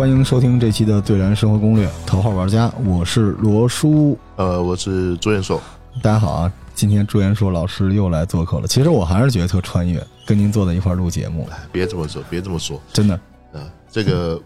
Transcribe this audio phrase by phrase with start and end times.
[0.00, 4.18] 欢迎收听这期的《最燃生活攻略》，头号玩家，我是罗叔。
[4.36, 5.60] 呃，我是朱元硕。
[6.00, 6.52] 大家好啊！
[6.74, 8.66] 今天朱元硕老师又来做客了。
[8.66, 11.46] 其实我还是觉得特穿越，跟您坐在一块儿录节目。
[11.70, 13.14] 别这么说，别这么说，真的。
[13.52, 13.60] 啊，
[13.90, 14.40] 这个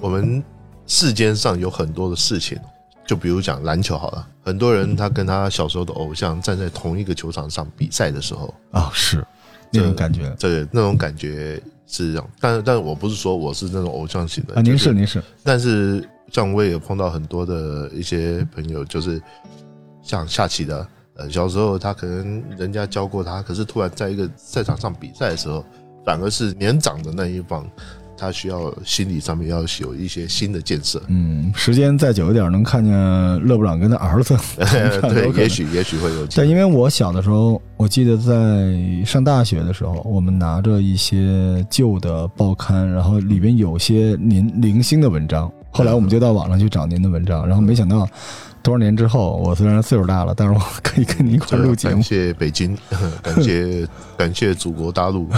[0.00, 0.42] 我们
[0.86, 2.58] 世间上有很多的事情，
[3.06, 9.22] 就比如讲篮球好了，很多人他跟他小时候的偶像站在同一个球场上比赛的时候啊，是
[9.70, 11.62] 那种感觉，这个那种感觉。
[11.86, 19.20] 是这样，但但我不是说我是那种偶像型的啊，您是您是，但是像我也有碰到很多的一些朋友，就是
[20.02, 25.64] 像下棋的，呃，小时候他可能人家教过他，可是突然在一个赛场上比赛的时候，
[26.04, 27.64] 反而是年长的那一方。
[28.16, 31.02] 他需要心理上面要有一些新的建设。
[31.08, 32.92] 嗯，时间再久一点，能看见
[33.46, 34.36] 勒布朗跟他儿子。
[34.56, 36.26] 对，也许也许会有。
[36.34, 45.50] 但因为我小的时候，我记得在上大学的时候，我们拿着一些旧的报刊，然后里边有些您零星的文章。
[45.70, 48.08] 后来我们就到网上去找您的文章，然后没想到。
[48.66, 51.94] 多少年之后，我虽然岁数大了，但是我可以跟你一块录节目。
[51.94, 52.76] 感谢北京，
[53.22, 53.86] 感谢
[54.18, 55.28] 感谢祖国大陆，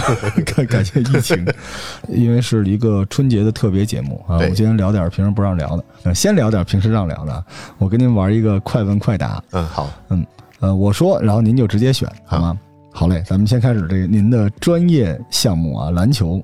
[0.55, 1.45] 感感谢疫情，
[2.09, 4.37] 因为是一个春节的特别节目啊。
[4.37, 7.45] 我今天聊点平时不让聊的，先聊点平时让聊的。
[7.77, 9.39] 我跟您玩一个快问快答。
[9.51, 10.25] 嗯，好，嗯，
[10.61, 12.57] 呃，我说，然后您就直接选，好吗？
[12.91, 16.43] 好嘞，咱们先开始这个您的专业项目啊，篮球，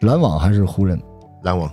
[0.00, 1.00] 篮网还是湖人？
[1.42, 1.70] 篮网。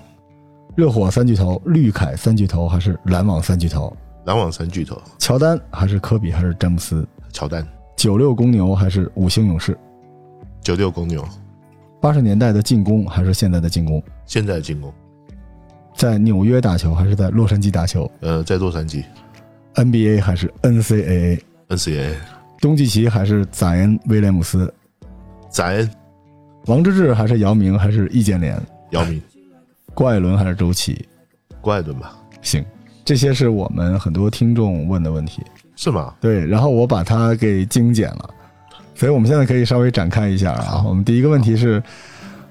[0.78, 3.94] 热火三巨头，绿凯三巨头还是篮网三巨头？
[4.26, 7.08] 篮网三巨头，乔丹还是科比还是詹姆斯？
[7.32, 7.66] 乔丹。
[7.96, 9.78] 九六公牛还是五星勇士？
[10.62, 11.24] 九六公牛。
[12.02, 14.02] 八十年代的进攻还是现在的进攻？
[14.26, 14.92] 现在的进攻。
[15.96, 18.10] 在纽约打球还是在洛杉矶打球？
[18.22, 19.04] 呃，在洛杉矶。
[19.76, 22.16] NBA 还是 NCAA？NCAA。
[22.60, 24.74] 东契奇还是宰恩威廉姆斯？
[25.50, 25.90] 宰恩。
[26.66, 28.60] 王治郅还是姚明还是易建联？
[28.90, 29.22] 姚明。
[29.94, 31.08] 郭艾伦还是周琦？
[31.62, 32.18] 郭艾伦吧。
[32.42, 32.66] 行。
[33.06, 35.44] 这些是我们很多听众问的问题，
[35.76, 36.12] 是吗？
[36.20, 38.30] 对，然后我把它给精简了，
[38.96, 40.84] 所以我们现在可以稍微展开一下啊。
[40.84, 41.82] 我们第一个问题是，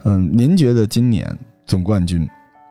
[0.04, 2.28] 嗯，您觉得今年总冠军，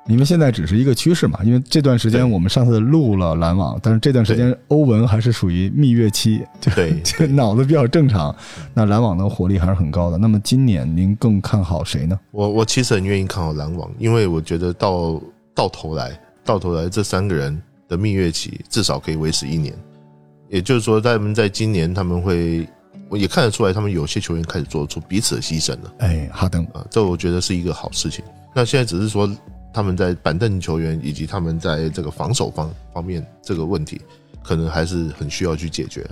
[0.07, 6.41] 因为现在只是一个趋势嘛，因为这段时间我们上次录了篮网，但是这段时间欧文还是属于蜜月期，
[6.73, 8.33] 对，脑子比较正常，
[8.73, 10.17] 那篮网的火力还是很高的。
[10.17, 12.17] 那么今年您更看好谁呢？
[12.31, 15.21] 我我其实很愿意看好篮网，因为我觉得到
[15.53, 17.61] 到头来，到头来这三个人。
[17.93, 19.71] 的蜜月期至少可以维持一年，
[20.49, 22.67] 也就是说，他们在今年他们会，
[23.07, 25.93] 我也看得出来，他们有些球员开始做出彼此的牺牲了。
[25.99, 28.25] 哎，哈登啊，这我觉得是一个好事情。
[28.55, 29.29] 那现在只是说
[29.71, 34.01] 他们在板凳球员以及他们在这个防守方方面这个问题，
[34.41, 36.03] 可能还是很需要去解决。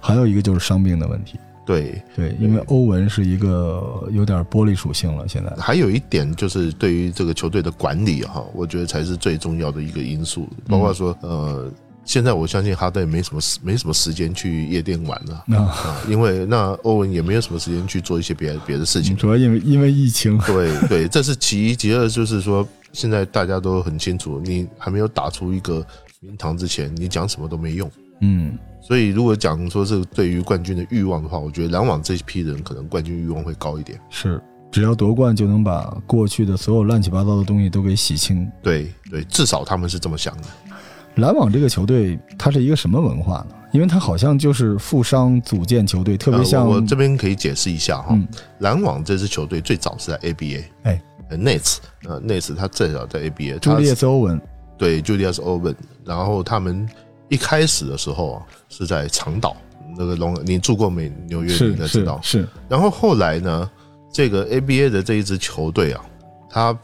[0.00, 1.38] 还有一个就是伤病的问题。
[1.68, 5.28] 对对，因为欧文是一个有点玻璃属性了。
[5.28, 10.48] 现在还有一点就是对于这个球队的管理哈，我觉得才是最重要的一个因素。
[10.66, 11.70] 包括说呃，
[12.06, 19.14] 现在我相信哈登也没什么时没什么时间去夜店玩了啊，因为那欧文也没有什么时间去做一些别别的事情。
[19.14, 20.38] 主要因为因为疫情。
[20.46, 25.86] 对对，这是其一，其二就是说现在大家都很清楚，你还没有打出一个
[26.20, 27.90] 名堂之前，你讲什么都没用。
[28.22, 28.56] 嗯。
[28.88, 34.00] 所以，如果讲说是对于冠军的欲望的话，我觉得篮网这一批人可能冠军欲望会高一点。
[34.08, 34.40] 是，
[34.70, 38.50] 只要夺冠就能把过去的所有乱七八糟的东西都给洗清。
[38.62, 40.44] 对对，至少他们是这么想的。
[41.16, 43.56] 篮网这个球队，它是一个什么文化呢？
[43.72, 48.18] 因为它好像就是富商组建球队，特别像我这边可以解释一下哈。
[48.60, 54.40] 篮网这支球队最早是在 ABA，哎，Nets，呃，Nets 他最早在 ABA，朱利叶斯欧文，
[54.78, 56.88] 对，朱利叶斯欧文，然后他们。
[57.28, 59.56] 一开始的时候啊，是在长岛
[59.96, 62.20] 那个龙，你住过美纽约，你应该知道。
[62.22, 62.46] 是。
[62.68, 63.70] 然后后来呢，
[64.12, 66.04] 这个 ABA 的这一支球队啊，
[66.48, 66.78] 他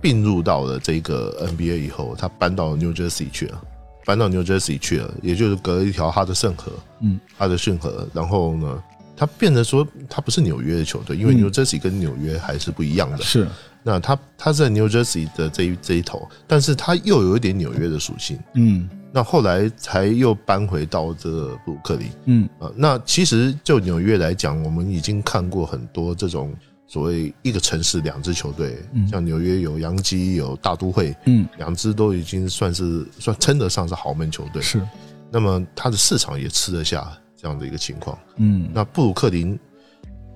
[0.00, 3.60] 并入到了这个 NBA 以后，他搬到 New Jersey 去了，
[4.04, 8.06] 搬到 New Jersey 去了，也就是隔了一条哈德逊河，嗯，哈德逊河。
[8.12, 8.82] 然后呢，
[9.16, 13.18] 他变得说，他不是纽约的球队，因为 New Jersey 跟纽约还是不一样的。
[13.18, 13.48] 是。
[13.84, 18.38] 那他他在 New Jersey 的这一这一头，但是他又有一点纽约的属性。
[18.54, 18.88] 嗯。
[19.16, 26.52] 那后来才又搬回到这个布鲁克林，嗯啊，那其实就纽约来讲，我们已经看过很多这种
[26.88, 28.76] 所谓一个城市两支球队，
[29.08, 34.82] 像纽约有洋基有大都会，嗯，两支都已经算是算称得上是豪门球队，是。
[35.30, 39.56] 那么它的市场也吃得下这样的一个情况，嗯，那布鲁克林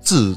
[0.01, 0.37] 自。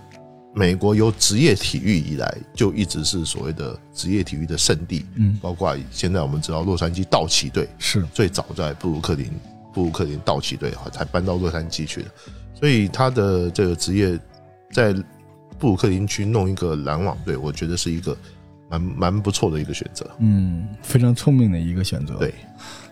[0.54, 5.06] 美国由职业体育以来，就一直是所谓的职业体育的圣地。
[5.16, 9.32] 嗯，包括现在我们知道洛杉矶道奇队是最早在布鲁克林，
[9.74, 12.12] 布鲁克林道奇队哈才搬到洛杉矶去的。
[12.54, 14.20] 所以他的这个职业
[14.72, 14.94] 在
[15.58, 18.16] 布鲁克林区弄一个篮网队，我觉得是一个
[18.70, 20.10] 蛮蛮不错的一个选择。
[20.20, 22.16] 嗯，非常聪明的一个选择。
[22.16, 22.34] 对。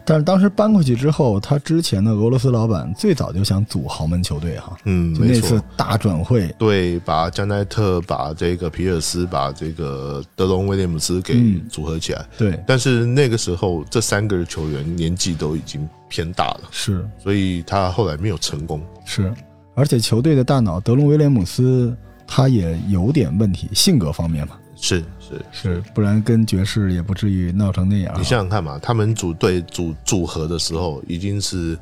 [0.06, 12.60] 但是当时搬过去之后，他之前的俄罗斯老板最早就想组豪门球队哈，嗯，就那次大转会，对，把加奈特、把这个皮尔斯、把这个德隆威廉姆斯给组合起来，对。
[12.66, 18.82] 但是那个时候这三个球员年纪都已经偏大了，是，所以他后来没有成功。
[19.06, 19.32] 是，
[19.76, 21.96] 而且球队的大脑德隆威廉姆斯
[22.32, 24.56] 他也有点问题，性格方面嘛。
[24.82, 28.14] 是是是，不然跟爵士也不至于闹成那样。
[28.18, 31.78] 你想想看嘛，他们组队组组合的时候已经是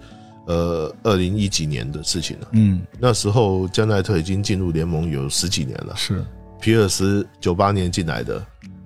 [0.45, 2.47] 呃二零一几年的事情了。
[2.53, 5.93] 嗯，那时候加奈特已经进入联盟有十几年了。
[5.95, 6.25] 是，
[6.59, 8.43] 皮尔斯九八年进来的，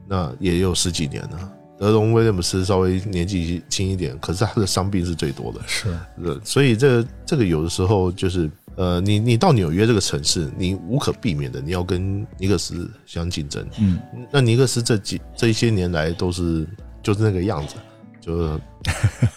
[0.09, 1.53] 那也有十几年了。
[1.79, 5.61] 德隆威廉姆斯稍微年纪轻一点，可是他的伤病是最多的。
[5.65, 5.97] 是，
[6.43, 8.51] 所以这这个有的时候就是。
[8.81, 13.63] 呃，你你到纽约这个城市，你无可避免的你要跟尼克斯相竞争。
[13.80, 14.00] 嗯，
[14.31, 16.68] 那尼克斯这几这一些年来都是
[17.04, 17.75] 就是那个样子，
[18.19, 18.60] 就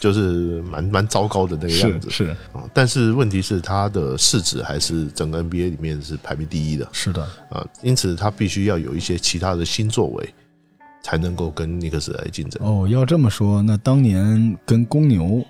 [0.00, 2.08] 就是蛮蛮糟糕的那个样子。
[2.08, 2.24] 是
[2.54, 6.88] 啊，但是问题是他的市值还是整个 NBA 里面是排名第一的。
[6.90, 10.34] 是的啊，因此他必须要有一些其他的新作为，
[11.02, 12.66] 才能够跟尼克斯来竞争。
[12.66, 15.44] 哦，要这么说，那当年跟公牛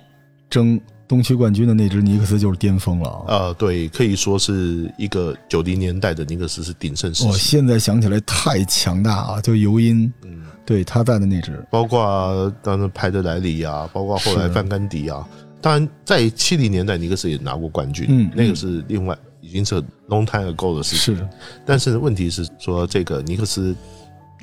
[0.51, 0.81] 争。
[1.07, 3.25] 东区冠军的那支尼克斯就是巅峰了啊！
[3.29, 7.29] 呃，对，可以说是一个九零年代的尼克斯是鼎盛时期。
[7.29, 9.41] 我现在想起来太强大啊！
[9.41, 15.29] 就尤因，嗯，对他在的那支，包括当时派德莱里啊，包括后来范甘迪啊。
[15.61, 21.17] 当然，在七零年代尼克斯也拿过冠军，嗯，那个是另外已经是 long time ago 的事情。
[21.17, 21.29] 是，
[21.65, 23.75] 但是问题是说，这个尼克斯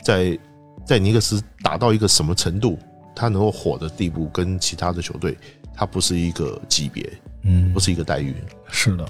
[0.03, 0.37] 在
[0.85, 2.77] 在尼克斯打到一个什么程度，
[3.15, 5.37] 他能够火的地步，跟其他的球队。
[5.75, 7.11] 它不是一个级别，
[7.43, 8.35] 嗯，不是一个待遇。
[8.69, 9.07] 是的，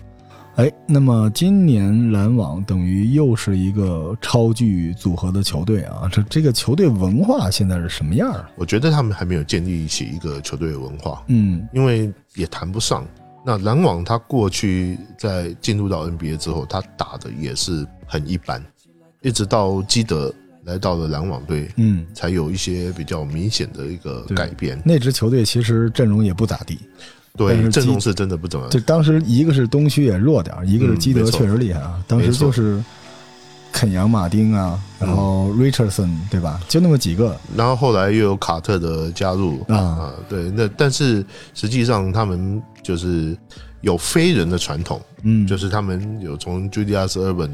[0.55, 8.33] 哎，那么今年篮网等于又是一个超巨组合的球队啊，这这个球队文化现在是什么样？
[8.55, 13.05] 我觉得他们还没有建立起一个球队文化，嗯，因为也谈不上。
[13.43, 18.63] 那篮网他过去在进入到 NBA 之后，他打的也是很一般，
[19.21, 20.33] 一直到基德。
[20.63, 24.79] 来到了篮网队，嗯，才有一些比较明显的一个改变。
[24.85, 26.77] 那支球队其实阵容也不咋地，
[27.35, 28.69] 对，阵容是真的不怎么。
[28.69, 32.03] 就当时一个是东区也弱点一个是基德确实厉害啊。
[32.07, 32.83] 当时就是
[33.71, 36.61] 肯扬、马丁啊，然后 Richardson 对吧？
[36.67, 37.35] 就那么几个。
[37.55, 43.35] 然后后来又有卡特的加入啊，对，那但是实际上他们就是
[43.81, 47.49] 有非人的传统，嗯，就是他们有从 Julius Urban。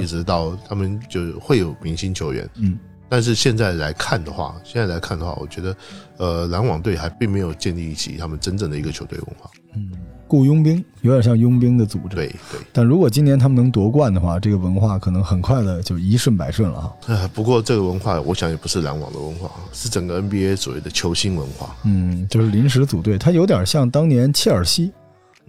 [0.00, 2.78] 一直到他们就会有明星球员，嗯，
[3.08, 5.76] 但是现在来看的话，现在来看的话，我觉得，
[6.16, 9.92] 呃，篮网队还并没有建立起他们真正的一个球队文化，嗯，
[10.26, 12.60] 雇佣兵有点像佣兵的组织，对对。
[12.72, 16.96] 但如果今年他们能夺冠的话，这个文化可能很快的就一顺百顺了哈。
[17.06, 24.92] 呃， 不过这个文化，我想也不是篮网的文化，是整个 NBA 所谓的球星文化，嗯，就是临时组队，它有点像当年切尔西。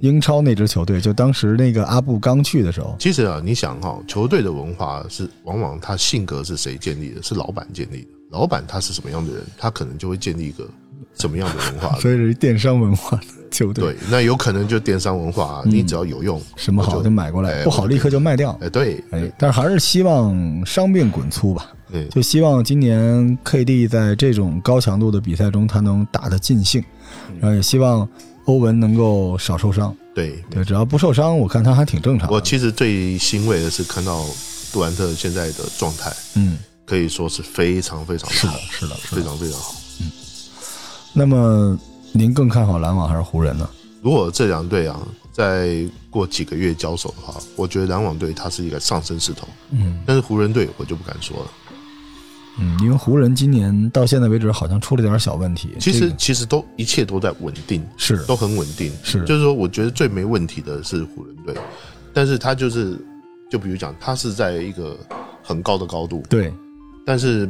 [0.01, 7.21] 英超那支球队，就当时那个阿布刚去的时候，其实啊，你想哈，球队的文化是往往他性格是谁建立的？
[7.21, 8.07] 是老板建立的。
[8.31, 10.67] 老板他是什么样的人，他可能就会建立一个
[11.17, 11.97] 什么样的文化。
[11.99, 13.83] 所以是电商文化的球队。
[13.83, 18.57] 对，那有可能就电商文化，你只要有用，什么好就买过来，不好立刻就卖掉。
[18.61, 21.71] 哎，对，哎，但是还是希望伤病滚粗吧。
[21.91, 26.83] 对，就希望今年 KD 在这种高强度的比赛中，他能打得尽兴，
[27.39, 28.07] 然后也希望。
[28.49, 32.27] 欧文能够少受伤，对对，只要不受伤，我看他还挺正常。
[32.31, 34.25] 我其实最欣慰的是看到
[34.73, 39.75] 杜兰特现在的状态，嗯，可以说是非常非常好，是的，非常非常好。
[40.01, 40.11] 嗯，
[41.13, 41.79] 那么
[42.11, 43.69] 您更看好篮网还是湖人呢？
[44.01, 44.99] 如果这两队啊，
[45.31, 51.51] 再过几个月交手的话，我觉得篮网队它是一个上升势头，嗯，但是湖人队我就不敢说了。
[52.57, 55.69] 嗯，因为湖人今年到现在为止好像出了点小问题。
[55.79, 58.91] 其实其实都一切都在稳定，是都很稳定。
[59.01, 61.55] 是，就是说，我觉得最没问题的是湖人队，
[62.13, 62.99] 但是他就是，
[63.49, 64.97] 就比如讲，他是在一个
[65.41, 66.53] 很高的高度，对，
[67.05, 67.49] 但是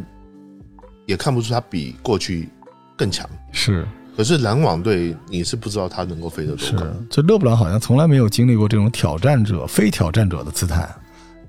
[1.07, 2.47] 也看不出他比过去
[2.95, 3.27] 更强。
[3.51, 6.85] 是，可是篮网队，你是不知道他能够飞得多高。
[7.09, 10.87] 这勒布朗好像从来没有经历过这种挑战者、非挑战者的姿态。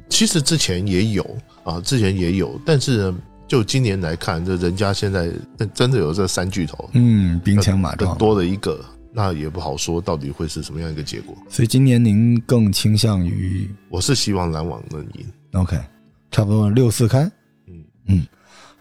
[0.09, 3.13] 其实之前也有啊，之前也有，但是。
[3.51, 5.29] 就今年来看，这人家现在
[5.75, 8.79] 真的有这三巨头，嗯，兵强马壮，多了一个，
[9.13, 11.37] 那也不好说到底会是什么样一个结果。
[11.49, 13.69] 所以今年您更倾向于？
[13.89, 15.27] 我是希望篮网能赢。
[15.55, 15.77] OK，
[16.31, 17.25] 差不多六四开。
[17.67, 18.27] 嗯嗯，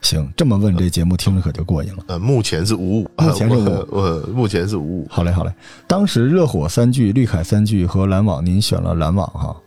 [0.02, 2.04] 行，这么问这节目听着可就过瘾了。
[2.06, 5.08] 呃，目前是五五，目前是五， 呃，目前是五五。
[5.10, 5.52] 好嘞好嘞，
[5.88, 9.60] 当时热火三巨、绿凯三巨和篮网，您选了篮网哈。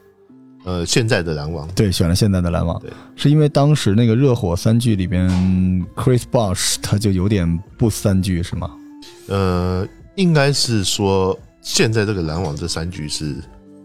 [0.65, 5.29] 呃，现在的篮网，对，选了现在的篮网，对，是因为当时那个热火三巨里边
[5.97, 8.71] ，Chris Bosh 他就有点不三巨是吗？
[9.27, 13.35] 呃，应该是说现在这个篮网这三巨是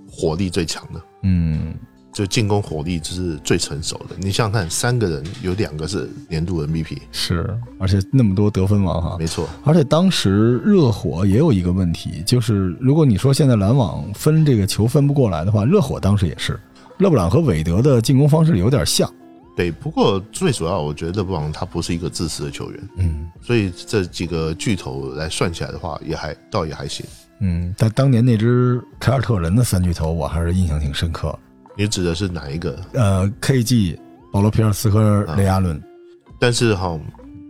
[0.07, 1.74] 火力最强的，嗯，
[2.13, 4.15] 就进攻火力就是最成熟的。
[4.19, 9.50] 你想想看，三个人有两个是年度 MVP，是，而且那么多得分王哈，没错。
[9.63, 16.60] 而且当时热火也有一个问题，就是如果你说现在篮网分这个球分不过来的话，热火当时也是。
[16.98, 19.08] 勒布朗和韦德的进攻方式有点像，
[19.56, 19.72] 对。
[19.72, 23.30] 不过最主要，我觉得勒布朗他不是一个自私的球员，嗯。
[23.42, 27.06] 所以这几个巨头来算起来的话，也还倒也还行，
[27.39, 27.74] 嗯。
[27.77, 31.38] 但当年那支凯尔特人的三巨头，我还是印象挺深刻。
[31.75, 32.80] 你指的是哪一个？
[32.94, 33.96] 呃，KG、
[34.32, 35.80] 保罗·皮尔斯和雷阿伦。
[36.39, 37.00] 但是哈，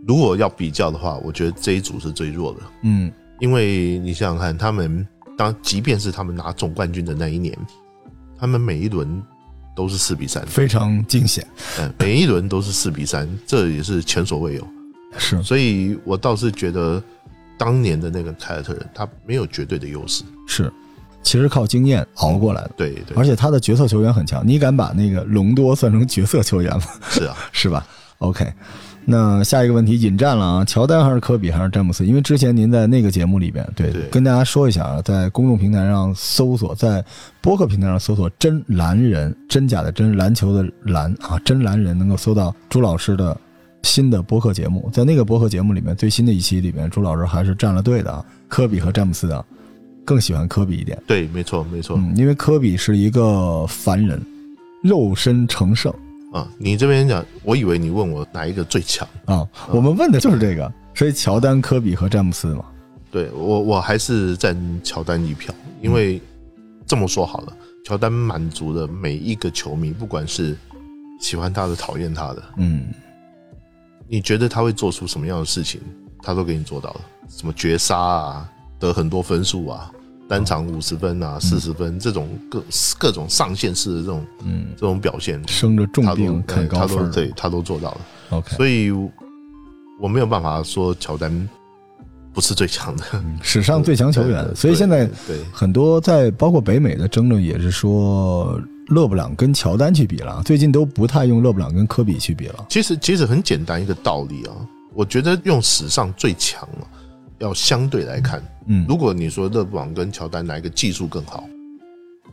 [0.06, 3.10] 如果要比较的话，我觉得这一组是最弱的，嗯。
[3.40, 5.06] 因为你想想看，他们
[5.38, 7.56] 当即便是他们拿总冠军的那一年，
[8.38, 9.22] 他们每一轮。
[9.78, 11.46] 都是四比三，非常惊险。
[11.78, 14.66] 嗯，每一轮都是四比三，这也是前所未有。
[15.16, 17.00] 是，所以我倒是觉得
[17.56, 20.24] 当年的那个凯尔特人，他没有绝对的优势。
[20.48, 20.72] 是，
[21.22, 22.70] 其实靠经验熬过来的。
[22.76, 24.42] 对对，而且他的角色球员很强。
[24.44, 26.84] 你敢把那个隆多算成角色球员吗？
[27.08, 27.86] 是啊， 是吧
[28.18, 28.52] ？OK。
[29.10, 32.04] 那下一个问题引战了啊，乔丹还是科比还是詹姆斯？
[32.04, 37.02] 因为之前您在那个节目里边，对，跟大家说一下啊，在公众平台上搜索，在
[37.40, 43.34] 播客平台上搜索“真蓝人”，真假的真，篮球的篮啊，真蓝人能够搜到朱老师的
[43.82, 44.90] 新的播客节目。
[44.92, 49.42] 在那个播客节目里面，最新的一期里面，朱老师还是站了队的啊，科比和詹姆斯啊，
[50.04, 51.02] 更喜欢科比一点。
[51.06, 54.20] 对，没错，没错，嗯因为科比是一个凡人，
[54.82, 55.90] 肉身成圣。
[56.32, 59.48] 啊，你这边讲，我以为你问我哪一个最强啊？
[59.70, 62.64] 我们问的就是这个，所以乔丹、科比和詹姆斯嘛。
[63.10, 64.54] 对我，我还是占
[64.84, 66.20] 乔丹一票，因为
[66.86, 70.54] 这么说好了，乔丹满足了每一个球迷，不管是
[71.18, 72.88] 喜欢他的、讨厌他的，嗯，
[74.06, 75.80] 你觉得他会做出什么样的事情，
[76.22, 79.90] 他都给你做到了，什么绝杀啊，得很多分数啊。
[80.28, 82.62] 单场五十分啊，四十分这种各
[82.98, 88.00] 各种上限式的这种，嗯，这种表现，生着重病看高分，对他都做到了。
[88.30, 88.90] OK，所以
[89.98, 91.48] 我没有办法说乔丹
[92.34, 93.04] 不是最强的，
[93.40, 94.54] 史上最强球员。
[94.54, 102.66] 所以现在对很多在包括北美的争论也是说勒布朗跟乔丹去比了，最近都不太用勒布朗跟科比去比了。
[102.68, 104.52] 其实其实很简单一个道理啊，
[104.92, 106.84] 我觉得用史上最强啊。
[107.38, 111.48] 要相对来看，嗯，如果你说勒布朗跟乔丹哪一个技术更好，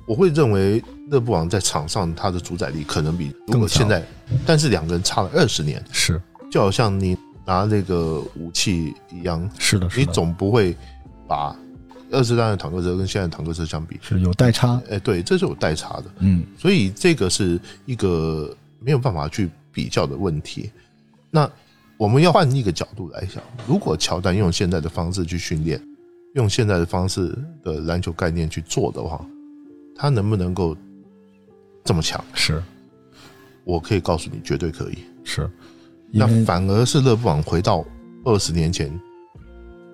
[0.08, 4.04] 我会认为勒布朗在场上他的主宰力可能比如果现在，
[4.46, 6.22] 但是两个人差了二十年，是。
[6.52, 10.76] 就好像你拿那个武器一样，是的，你总不会
[11.28, 11.56] 把
[12.12, 14.00] 二十代的坦克车跟现在坦克车相比。
[14.02, 20.72] 是有代差，哎，对，这是有代差的，嗯，所以这个是一个没有办法去比较的问题，
[21.30, 21.50] 那。
[21.98, 25.82] 我们要换一个角度来想，如果乔丹用现在的方式去训练，
[26.34, 27.34] 用现在的方式
[27.64, 29.26] 的篮球概念去做的话，
[29.96, 30.76] 他能不能够
[31.86, 32.22] 这么强？
[32.34, 32.62] 是，
[33.64, 34.98] 我可以告诉你，绝对可以。
[35.24, 35.50] 是，
[36.12, 37.86] 那反而是勒布朗回到
[38.26, 38.90] 二十年前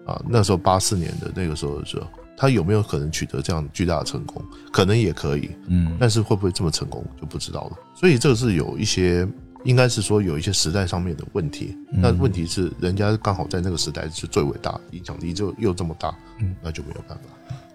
[0.08, 4.44] 啊，那时候八四年的那个时候的时候，他有没有可能取得这样巨大的成功？
[4.72, 7.78] 可能也可以，嗯，但是会不会这么成功就不知道了。
[7.94, 9.28] 所以这是有一些。
[9.64, 17.24] 应该是说有一些时代上面的问题，那问题是人家刚好在那个时代是最伟大，影响力就又这么大，嗯，那就没有办法。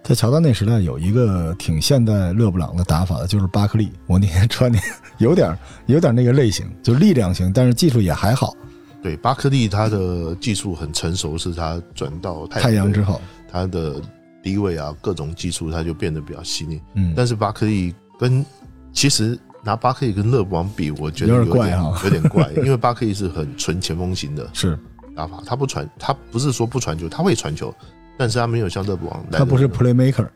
[0.03, 3.91] 在乔丹那时代，有一个挺现代勒布朗的打法的，就是巴克利。
[4.07, 4.79] 我那天穿的
[5.19, 8.55] 有点有点那个类型，就力量型，但是技术也还好。
[9.03, 14.01] 对，巴克利他的技术很成熟，是他转到太阳之后，他的
[14.43, 16.81] 低位啊各种技术他就变得比较细腻。
[16.95, 18.45] 嗯，但是巴克利跟
[18.93, 19.39] 其实。
[19.67, 24.79] 拿巴克利跟勒布朗比，我觉得有点怪哈，有点怪， 因为巴克利是很纯前锋型的，是
[25.13, 27.75] 打法，他不传，他不是说不传球，他会传球，
[28.17, 30.29] 但是他没有像勒布朗，他不是 playmaker。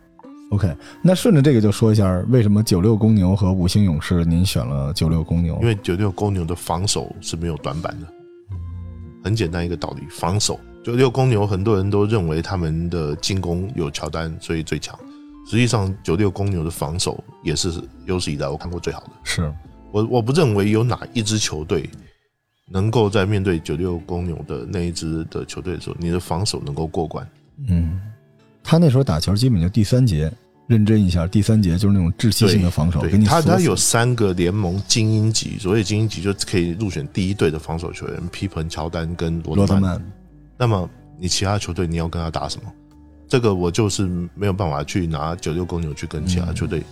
[0.50, 5.56] OK，那顺着这个就说一下，为什么九六公牛和五星勇士您选了九六公牛？
[5.62, 8.06] 因为九六公牛的防守是没有短板的，
[9.22, 14.98] 很简单一个道理，防守九六公牛很多人都认为他们的进攻有乔丹，所以最强。
[15.50, 17.72] 实际上，九六公牛的防守也是
[18.06, 19.10] 有史以来我看过最好的。
[19.24, 19.52] 是
[19.90, 21.90] 我我不认为有哪一支球队
[22.70, 27.28] 能够在面对九六公牛的那一支的球队的时候，你的防守能够过关。
[27.66, 28.00] 嗯，
[28.62, 30.32] 他那时候打球基本就第三节
[30.68, 33.00] 认真一下，第三节就是那种窒息性的防守。
[33.00, 40.00] 给你他他有三个联盟精英级，所谓精英级就可以入选第一队的防守球员：皮蓬、乔丹跟罗德曼。
[40.56, 40.88] 那么
[41.18, 42.72] 你其他球队你要跟他打什么？
[43.30, 46.82] 这个我就是没有办法去拿九六公牛去跟其他球队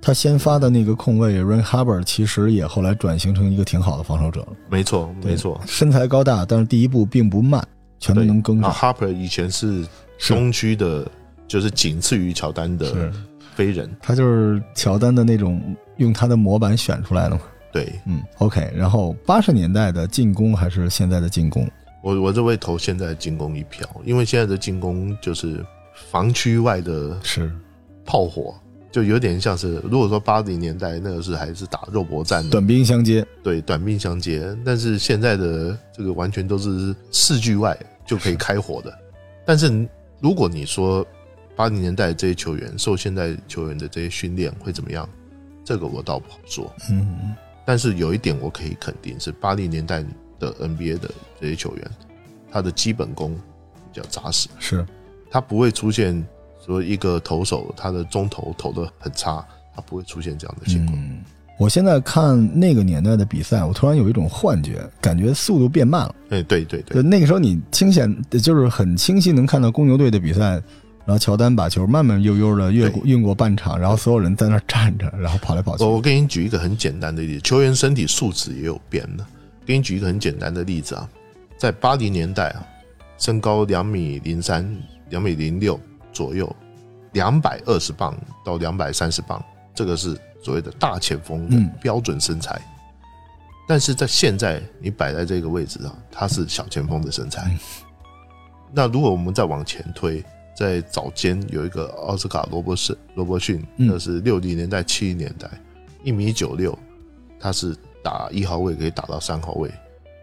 [0.00, 4.48] 他先发的那个控卫 Ren Hubbard 其实也后来转型成一个挺好的防守者了。
[4.68, 7.66] 没错，没错，身材高大，但是第一步并不慢，
[7.98, 8.70] 全都能跟上。
[8.70, 9.86] Harper 以前是
[10.28, 11.10] 东区的，
[11.48, 13.10] 就是仅次于乔丹的
[13.54, 15.58] 飞人，他就是乔丹的那种
[15.96, 17.40] 用他的模板选出来的嘛。
[17.72, 18.70] 对，嗯，OK。
[18.76, 21.66] 然后八十年代的进攻还是现在的进攻？
[22.04, 25.64] 我我这会投现在的进攻一票，因为现在的进攻就是
[26.10, 27.50] 防区外的是
[28.04, 28.54] 炮火，
[28.92, 34.54] 就有点像是如果说八零年代那个是还是打肉搏战，短兵相接，对，短兵相接。
[34.66, 38.92] 但是现在的这个完全都是四距外就可以开火的。
[39.46, 39.88] 但是
[40.20, 41.06] 如果你说
[41.56, 45.08] 八零年代这些球员受现在球员的这些训练会怎么样，
[45.64, 46.70] 这个我倒不好说。
[46.90, 47.34] 嗯，
[47.64, 50.04] 但是有一点我可以肯定是八零年代。
[50.38, 51.10] 的 NBA 的
[51.40, 51.90] 这些球员，
[52.50, 53.34] 他的基本功
[53.92, 54.86] 比较扎实，是，
[55.30, 56.24] 他不会出现
[56.64, 60.98] 说一个投手他的中投投的很差，他不会出现这样的情况。
[61.56, 66.14] 我现在看那个年代的比赛，我突然有一种幻觉，感觉速度变慢了。
[66.30, 68.12] 哎，对对对，那个时候你清显
[68.42, 70.60] 就是很清晰能看到公牛队的比赛，
[71.04, 75.84] 然后乔丹把球慢慢悠悠的越过运过半场，然后所有人在那站着，然后跑来跑去。
[75.84, 79.24] 我我给你举一个很简单的例子，球员身体素质也有变的。
[79.66, 81.08] 给你举一个很简单的例子啊，
[81.56, 82.66] 在八零年代啊，
[83.18, 84.70] 身高两米零三、
[85.08, 85.80] 两米零六
[86.12, 86.54] 左右，
[87.12, 89.42] 两百二十磅到两百三十磅，
[89.74, 92.60] 这个是所谓的大前锋的标准身材。
[93.66, 97.56] 但是在现在你摆在这个位置上，他是小前锋的身材。
[98.70, 100.22] 那如果我们再往前推，
[100.54, 105.48] 在早间有一个奥斯卡·罗伯逊，罗伯逊，那是六零年代、七零年代，
[106.02, 106.78] 一米九六，
[107.40, 107.74] 他是。
[108.04, 109.72] 打一号位可以打到三号位，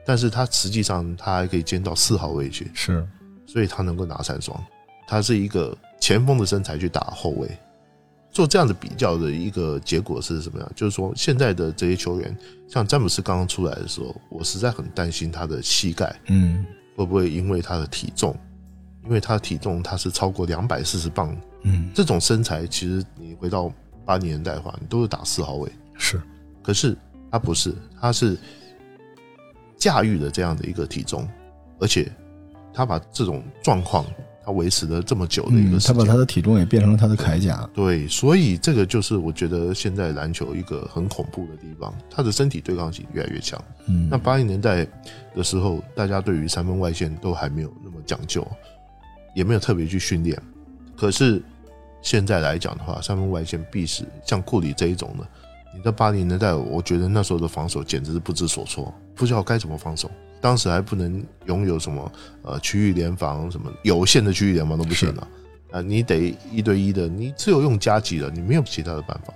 [0.06, 3.06] 但是他实际上他还可以兼到四号位去，是，
[3.48, 4.64] 所以他能够拿三双。
[5.08, 7.50] 他是一个前锋的身材去打后卫，
[8.32, 10.72] 做这样的比较的一个结果是什么样？
[10.76, 12.38] 就是说现在的这些球员，
[12.70, 16.64] 像詹姆斯刚刚出来的时候，我实在很担心他的膝盖，嗯，
[16.96, 18.34] 会不会因为他的体重，
[19.04, 23.70] 因为他的体重他是超过两百四十磅，嗯，这种身材其实你回到
[24.06, 26.22] 八零年代的话，你都是打四号位，是，
[26.62, 26.96] 可是。
[27.32, 28.38] 他不是，他是
[29.78, 31.28] 驾驭了这样的一个体重，
[31.80, 32.12] 而且
[32.74, 34.06] 他把这种状况
[34.44, 37.70] 他维持了这么久的一个，他把他的体重也变成了他的铠甲。
[37.74, 43.64] 对，所以这个就是我觉得现在篮球一个很恐怖的地方，他的身体对抗性越来越强。
[43.86, 44.86] 嗯，那八零年代
[45.34, 48.46] 的时候，大家对于三分外线都还没有那么讲究，
[49.34, 50.38] 也没有特别去训练。
[50.98, 51.42] 可是
[52.02, 55.28] 现在来讲的话，三分外线必是像库里这一种的。
[55.76, 60.10] 你在八零年代，我觉得那时候的防守简直是不知所措，不知道该怎么防守。
[60.42, 65.28] 当时还不能拥有什么呃区域联防，什么有限的区域联防都不行了
[65.72, 65.82] 啊！
[65.82, 69.34] 你得一对一的，你只有用加急的，你没有其他的办法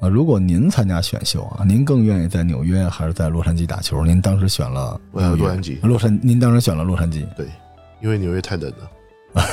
[0.00, 0.08] 啊。
[0.08, 4.04] 如果您参加选秀啊，您更愿意在纽约还是在洛杉矶打球？
[4.04, 7.46] 您当时选了洛杉矶，洛杉，您当时选了洛杉矶，对，
[8.00, 8.90] 因为纽约太冷了。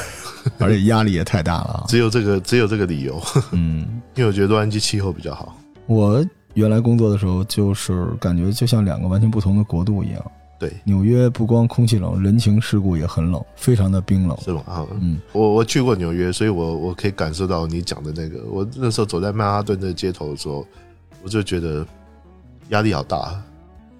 [0.60, 3.22] 而且压力也太大了，只有这个，只有这个理由。
[3.52, 5.58] 嗯，因为我觉得洛杉矶气候比较好。
[5.86, 10.32] 我原来工作的时候，就是感觉就像两个完全不同的国度一样。
[10.60, 14.36] 对，纽约不光空气冷，人情世故也很冷，非常的冰冷。
[14.42, 14.64] 是吗？
[14.66, 18.44] 啊，嗯，我我去过纽约，所以我我可以感受到你讲的那个。
[18.50, 20.66] 我那时候走在曼哈顿的街头的时候，
[21.22, 21.86] 我就觉得
[22.70, 23.40] 压力好大，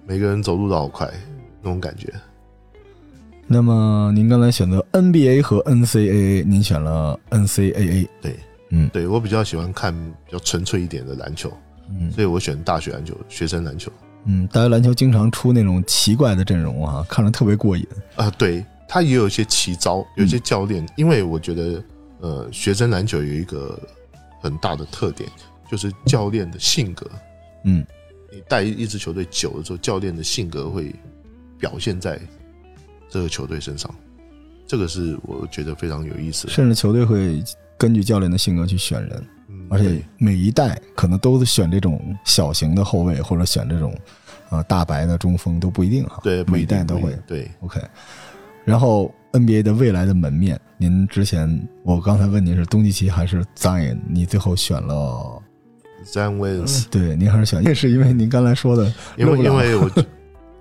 [0.04, 1.08] 每个人走路都好快，
[1.62, 2.12] 那种感觉。
[3.50, 8.06] 那么您刚才选择 NBA 和 NCAA，您选了 NCAA。
[8.20, 8.36] 对，
[8.68, 9.94] 嗯，对我比较喜欢看
[10.26, 11.50] 比较纯粹一点的篮球，
[11.88, 13.90] 嗯，所以我选大学篮球、学生篮球。
[14.26, 18.30] 嗯，大学篮球经常出那种奇怪的阵容啊，看着特别过瘾啊。
[18.32, 21.82] 对他也有一些奇招，有一些教练，因为我觉得，
[22.20, 23.80] 呃，学生篮球有一个
[24.42, 25.26] 很大的特点，
[25.70, 27.10] 就是教练的性格。
[27.64, 27.82] 嗯，
[28.30, 30.94] 你带一支球队久了之后，教练的性格会
[31.58, 32.20] 表现在。
[33.08, 33.92] 这个球队身上，
[34.66, 36.46] 这个是我觉得非常有意思。
[36.48, 37.42] 甚至球队会
[37.78, 39.26] 根据教练的性格去选人，
[39.70, 43.96] 而且每一代可能都选这种小型的后卫，或者选这种
[44.50, 46.20] 啊大白的中锋都不一定哈。
[46.22, 47.16] 对，每一代都会。
[47.26, 47.80] 对，OK。
[48.64, 55.40] 然后 NBA 的未来的门面，您之前我刚才问您是东契奇还是 Zion，你最后选了
[56.04, 56.84] Zion Williams。
[56.90, 59.90] 对，您还是选，也是因为您刚才说的，因为因为我。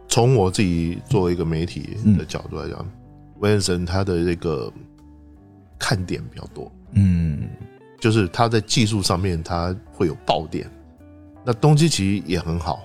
[0.08, 2.86] 从我自己作为一个媒体的角度来讲，
[3.39, 4.72] 威恩森他的这个
[5.78, 7.48] 看点比较多，嗯，
[8.00, 10.70] 就是他在技术上面他会有爆点。
[11.46, 12.82] 那东契奇也很好，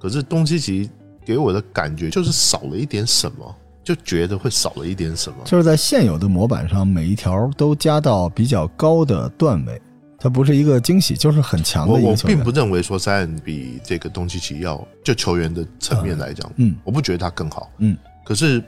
[0.00, 0.88] 可是东契奇
[1.24, 5.38] 给我的感觉就是少了一点什么，就觉得会少了一点什么。
[5.44, 9.82] 就是在现有的模板上，每一条都加到比较高的段位，
[10.22, 12.38] 他不是一个惊喜，就是很强的一个球员。
[12.38, 17.96] 我并不认为说塞恩比这个东契奇要就球员的层面来讲，嗯，我不觉得他更好，嗯。
[18.24, 18.62] 可是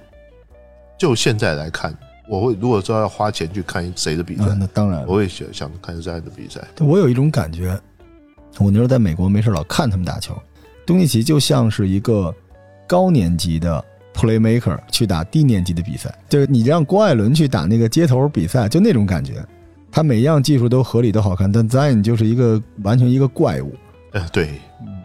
[0.99, 1.97] 就现在来看，
[2.29, 6.61] 我会如果说要花钱去看谁的比赛，那当然我会想想看塞恩的比赛。
[6.81, 7.81] 我有一种感觉，
[8.59, 10.37] 我那时候在美国没事老看他们打球，
[10.85, 12.35] 东契奇就像是一个
[12.89, 13.85] 高年级的。
[14.15, 19.45] Playmaker 去打低年级的比赛，就是你让郭艾伦去打那个街头比赛，就那种感觉。
[19.95, 23.73] 他每样技术都合理，都好看，但 Zion 就是一个完全一个怪物。
[24.11, 24.51] 呃，对。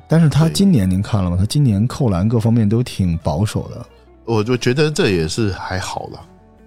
[0.08, 1.38] 但是他今年您看了吗？
[1.38, 3.86] 他今年扣篮各方面都挺保守的。
[4.26, 6.20] 我就觉得这也是还好了，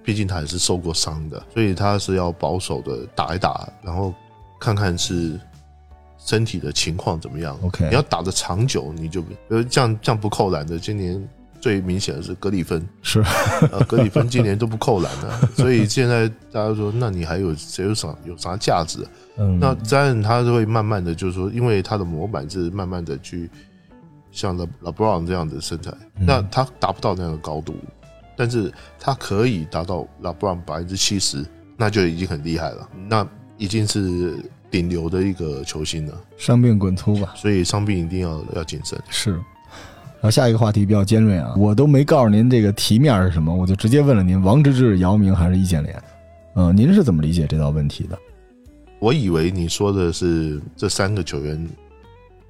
[0.05, 4.15] 毕竟他也是受过伤的，所以他是要保守的打一打，然后
[4.61, 5.37] 看看是
[6.17, 7.59] 身体的情况怎么样。
[7.65, 11.29] OK，你要打的长久，你就呃这样这样不扣篮的，今年。
[11.63, 13.23] 最明显的是格里芬， 是，
[13.71, 19.07] 呃，格里芬今年都不扣篮了，所以现在大家说，那你还有谁有啥有啥价值？
[19.37, 23.49] 嗯，那詹恩他会慢慢的，就是说，因为他的模板是慢慢的去
[24.33, 27.77] 像拉拉布朗这样的身材，那他达不到那样的高度，
[28.37, 31.47] 但是他可以达到拉布朗百分之七十，
[31.77, 33.25] 那就已经很厉害了，那
[33.57, 34.37] 已经是
[34.69, 36.21] 顶流的一个球星了。
[36.37, 39.01] 伤病滚粗吧，所以伤病一定要要谨慎。
[39.09, 39.41] 是。
[40.23, 46.01] 然后下一个话题比较尖锐啊，我都没告诉您这个题面是什么，我就直接问了您：王治郅、姚明还是易建联？
[46.55, 48.17] 嗯，您是怎么理解这道问题的？
[49.01, 51.69] 我以为你说的是这三个球员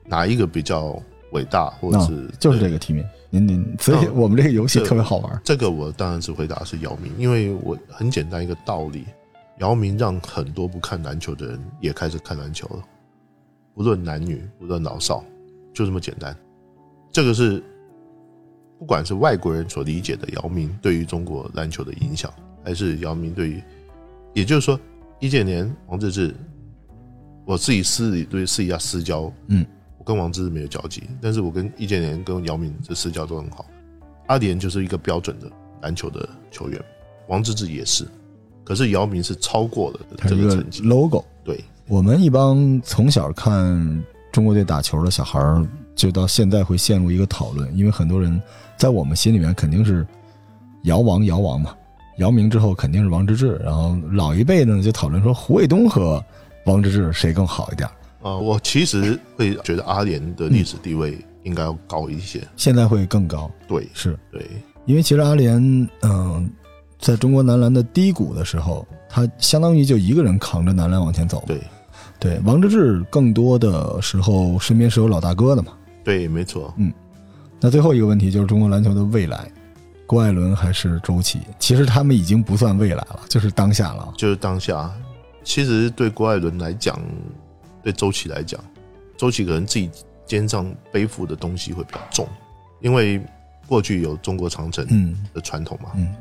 [0.05, 3.09] 哪一个比较伟大，或者是就是这个题面。
[3.31, 5.41] 您您，所以我们这个游戏特别好玩。
[5.43, 9.07] 这个我当然是回答是姚明，因为我很简单一个道理：
[9.61, 12.83] 姚明让很多不看篮球的人也开始看篮球了，
[13.75, 15.25] 不论男女，不论老少，
[15.73, 16.37] 就这么简单。
[17.13, 17.63] 这个是，
[18.79, 22.33] 不管是外国人所理解的姚明对于中国篮球的影响，
[22.65, 23.63] 还是姚明对于，
[24.33, 24.81] 也就是说，
[25.21, 26.33] 易建联、王治郅，
[27.45, 29.67] 我自己私里对私底下私交，嗯，
[29.99, 33.67] 我跟王治郅没有交集，但是我跟易建联、跟姚明这私交都很好。
[34.29, 35.51] 阿联就是一个标准的
[35.83, 36.83] 篮球的球员，
[37.29, 38.07] 王治郅也是，
[38.65, 40.83] 可是姚明是超过了这个成绩。
[40.83, 45.63] logo，对我们一帮从小看中国队打球的小孩儿。
[45.95, 48.41] 就到现在会陷入一个讨论，因为很多人
[48.77, 50.07] 在我们心里面肯定是
[50.83, 51.75] 姚王姚王嘛，
[52.19, 56.25] 姚明之后肯定是王治郅，然后老一辈呢就讨论说胡卫东和
[56.67, 57.89] 王治郅谁更好一点
[58.23, 58.37] 啊？
[58.37, 63.51] 我其实会觉得阿联的历史地位应该要高一些，现在会更高。
[63.69, 64.45] 对，是对，
[64.87, 65.57] 因为其实阿联
[66.03, 66.51] 嗯，
[66.99, 71.43] 在中国男篮的低谷的时候，他相当于就一个人扛着男篮往前走。
[71.47, 71.61] 对，
[72.19, 75.73] 对，王治郅更多的时候身边是有老大哥的嘛。
[76.05, 76.73] 对，没错。
[76.77, 76.93] 嗯，
[77.61, 79.51] 那最后一个问题就是中国篮球的未来，
[80.07, 81.41] 郭艾伦还是周琦？
[81.59, 84.13] 其实他们已经不算未来了，就是当下了。
[84.17, 84.93] 就是当下。
[85.45, 87.01] 其实对郭艾伦来讲，
[87.83, 88.63] 对周琦来讲，
[89.17, 89.91] 周琦可能自己
[90.27, 92.29] 肩上背负的东西会比较重，
[92.81, 93.21] 因为
[93.67, 94.87] 过去有中国长城
[95.33, 95.91] 的传统嘛。
[95.97, 96.15] 嗯。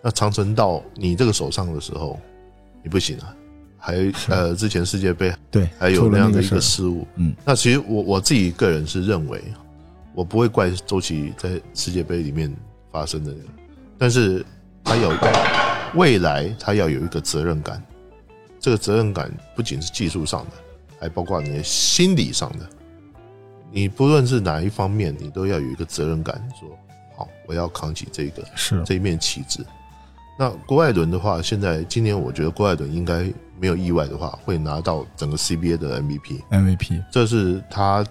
[0.00, 2.18] 那长城到你这个手上的时候，
[2.82, 3.34] 你不行啊。
[3.88, 9.42] 还呃，之前世界杯对，还有那样的一个失误，嗯，那其实我我自己个人是认为，
[10.14, 12.54] 我不会怪周琦在世界杯里面
[12.92, 13.32] 发生的，
[13.96, 14.44] 但是
[14.84, 15.10] 他有
[15.94, 17.82] 未来，他要有一个责任感，
[18.60, 20.50] 这个责任感不仅是技术上的，
[21.00, 22.68] 还包括你的心理上的，
[23.72, 26.68] 你不论是哪一方面，你都要有一个责任感，说
[27.16, 28.82] 好，我要扛起这个是。
[28.84, 29.64] 这一面旗帜。
[30.40, 36.40] 那郭艾伦的话，现在今年我觉得郭艾伦应该没有意外的话，会拿到整个 CBA 的 MVP。
[36.48, 38.06] MVP，这是他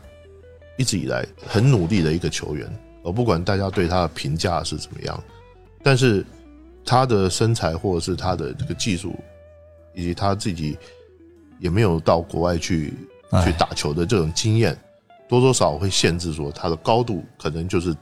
[0.77, 2.69] 一直以来很努力的一个球员。
[3.01, 5.23] 我不管大家对他的评价是怎么样，
[5.81, 6.25] 但是
[6.83, 9.15] 他的身材或者是他的这个技术，
[9.95, 10.77] 以及他自己
[11.59, 12.93] 也没有到国外去
[13.45, 14.77] 去打球的这种经验，
[15.29, 17.95] 多多少会限制说他的高度可能就是。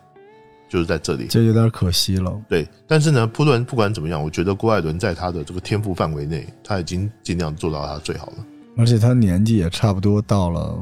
[0.68, 2.42] 就是在这里，这有点可惜了。
[2.50, 8.46] 对，但是呢，不论不管怎么样，我觉得郭艾伦在他的这个天赋范围内，他已经尽量做到他最好了。
[8.76, 10.78] 而且他年纪也差不多到了。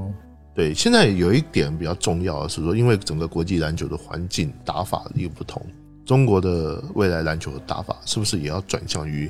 [0.55, 5.61] 对，现在有一点比较重要的是说，因为整个国际篮球的环境打法又不同，
[6.05, 9.29] 中国的未来篮球的打法是不是也要转向于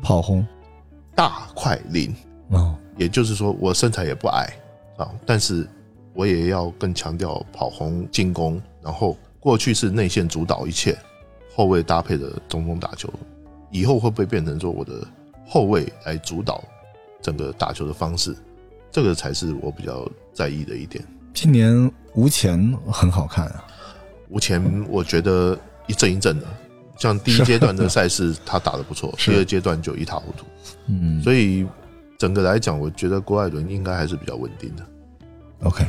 [0.00, 0.46] 跑轰、
[1.14, 2.14] 大快灵？
[2.50, 4.48] 哦，也就是说，我身材也不矮
[4.96, 5.68] 啊，但是
[6.14, 9.16] 我也要更强调跑轰进攻，然后。
[9.42, 10.96] 过去是内线主导一切，
[11.52, 13.12] 后卫搭配的中锋打球，
[13.72, 15.04] 以后会不会变成说我的
[15.48, 16.62] 后卫来主导
[17.20, 18.36] 整个打球的方式？
[18.92, 21.04] 这个才是我比较在意的一点。
[21.34, 23.64] 今年吴前很好看啊，
[24.28, 26.46] 吴前我觉得一阵一阵的，
[26.96, 30.46] 像第一阶段的赛事他打的不错， 第二阶段就一塌糊涂。
[30.86, 31.66] 嗯，所以
[32.16, 34.86] 整个来讲，我觉得郭艾伦应该还是比较稳定的。
[35.64, 35.84] OK，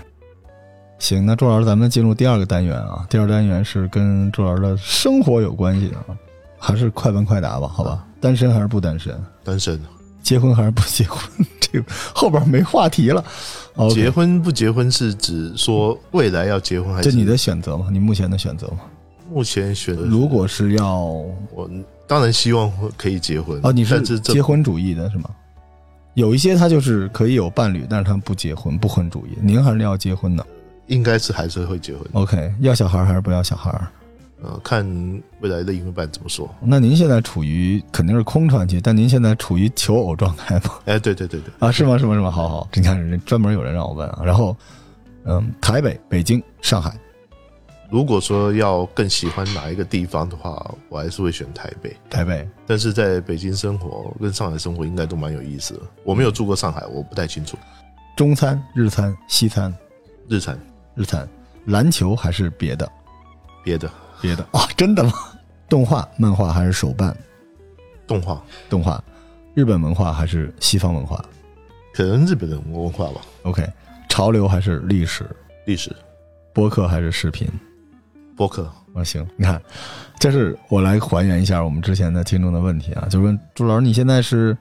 [1.03, 3.05] 行，那朱老师，咱们进入第二个单元啊。
[3.09, 6.15] 第二单元是跟朱老师的生活有关系的啊，
[6.57, 7.67] 还是快问快答吧？
[7.67, 9.13] 好吧，单身还是不单身？
[9.43, 9.77] 单身。
[10.21, 11.19] 结婚还是不结婚？
[11.59, 11.85] 这个
[12.15, 13.21] 后边没话题了。
[13.93, 17.11] 结婚不结婚是指说未来要结婚还是？
[17.11, 17.87] 这你的选择吗？
[17.91, 18.79] 你目前的选择吗？
[19.29, 20.99] 目前选择，如果是要
[21.51, 21.69] 我，
[22.07, 23.59] 当然希望可以结婚。
[23.61, 25.29] 哦，你是结婚主义的是吗？
[26.13, 29.31] 有一些他就是可以有伴侣，但是他不结婚，不婚主义。
[29.41, 30.47] 您还是要结婚的？
[30.87, 32.05] 应该是还是会结婚。
[32.13, 33.71] OK，要小孩还是不要小孩？
[34.41, 34.85] 呃，看
[35.39, 36.53] 未来的另一半怎么说。
[36.59, 40.71] 那您现在处于肯定是空窗期，但您现在处于求偶状态吗？
[40.83, 41.97] 哎，对对对对，啊，是吗？
[41.97, 42.13] 是吗？
[42.13, 42.29] 是吗？
[42.29, 44.21] 好好，你看人专门有人让我问啊。
[44.25, 44.53] 然后，
[45.23, 46.93] 嗯，台北、北京、上海，
[47.89, 51.95] 如果说要更喜欢哪一个地方的话，我还是会选台北。
[52.09, 55.79] 台北，但是在北京生活跟上海生活应该都蛮有意思的。
[56.03, 57.57] 我没有住过上海，我不太清楚。
[58.17, 59.73] 中餐、日餐、西餐，
[60.27, 60.59] 日餐、
[60.95, 61.27] 日产，
[61.65, 62.89] 篮球还是别的？
[63.63, 63.89] 别的。
[64.21, 65.11] 别的啊， 真的吗？
[65.67, 67.15] 动画、漫画还是手办？
[68.07, 69.03] 动画、动画，
[69.53, 71.23] 日本文化还是西方文化？
[71.93, 73.21] 可能日本的文化吧。
[73.43, 73.67] OK，
[74.09, 75.29] 潮流还是历史？
[75.65, 75.93] 历史。
[76.53, 77.47] 播客还是视频？
[78.35, 78.71] 播客。
[78.93, 79.59] 啊，行，你看，
[80.19, 84.55] 这是我来还原一下我们之前的听众的问题啊，就问朱老师，你现在是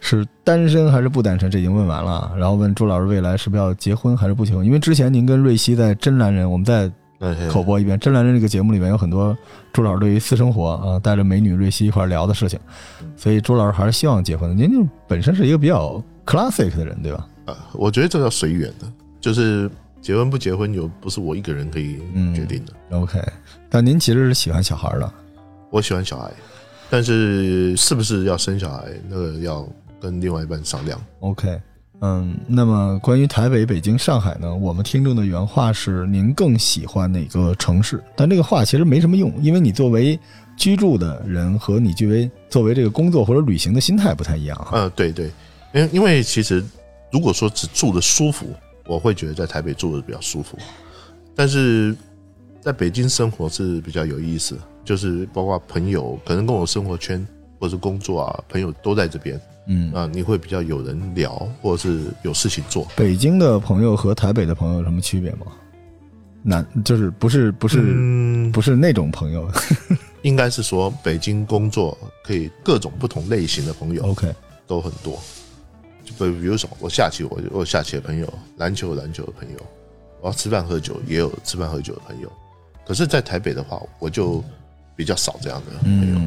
[0.00, 1.50] 是单身还是不单身？
[1.50, 2.32] 这已经问完了。
[2.36, 4.64] 然后问朱老师未来是不是要结婚还是不结婚？
[4.64, 6.90] 因为之前您跟瑞希在真男人，我们在。
[7.50, 9.36] 口播一遍，《真男人》这个节目里面有很多
[9.72, 12.60] 朱老师对于私生活啊，带着美女瑞希一块聊的事情，
[13.16, 14.54] 所以朱老师还是希望结婚的。
[14.54, 17.26] 您就本身是一个比较 classic 的人，对吧？
[17.46, 18.86] 啊，我觉得这叫随缘的，
[19.20, 19.68] 就是
[20.00, 21.98] 结婚不结婚，有不是我一个人可以
[22.36, 22.96] 决定的。
[22.96, 23.20] OK，
[23.68, 25.12] 但您其实是喜欢小孩的，
[25.70, 26.30] 我喜欢小孩，
[26.88, 29.68] 但是是不是要生小孩，那个要
[30.00, 31.00] 跟另外一半商量。
[31.20, 31.60] OK。
[32.00, 34.54] 嗯，那么关于台北、北京、上海呢？
[34.54, 38.00] 我们听众的原话是：您更喜欢哪个城市？
[38.14, 40.16] 但这个话其实没什么用，因为你作为
[40.56, 44.70] 居住的人和你作为作为这个工作或者旅行的心态不太一样哈。
[44.74, 45.28] 嗯，对对，
[45.74, 46.64] 因因为其实
[47.10, 48.54] 如果说只住的舒服，
[48.86, 50.56] 我会觉得在台北住的比较舒服，
[51.34, 51.96] 但是
[52.60, 57.26] 在北京生活是比较有意思，就是包括朋友可能跟我生活圈
[57.58, 59.40] 或者工作啊，朋友都在这边。
[59.68, 61.30] 嗯啊，你会比较有人聊，
[61.62, 62.86] 或者是有事情做。
[62.96, 65.46] 北京的朋友和台北的朋友有什么区别吗？
[66.42, 69.50] 难，就是不是不是不是那种朋友，
[70.22, 74.34] 应该是说北京工作可以各种不同类型的朋友，OK，
[74.66, 75.20] 都很多。
[76.04, 79.58] 就比比如说我下棋，我我下棋的朋友，篮球篮球的朋友，
[80.22, 82.32] 我要吃饭喝酒也有吃饭喝酒的朋友。
[82.86, 84.42] 可是，在台北的话，我就
[84.96, 86.18] 比较少这样的朋友。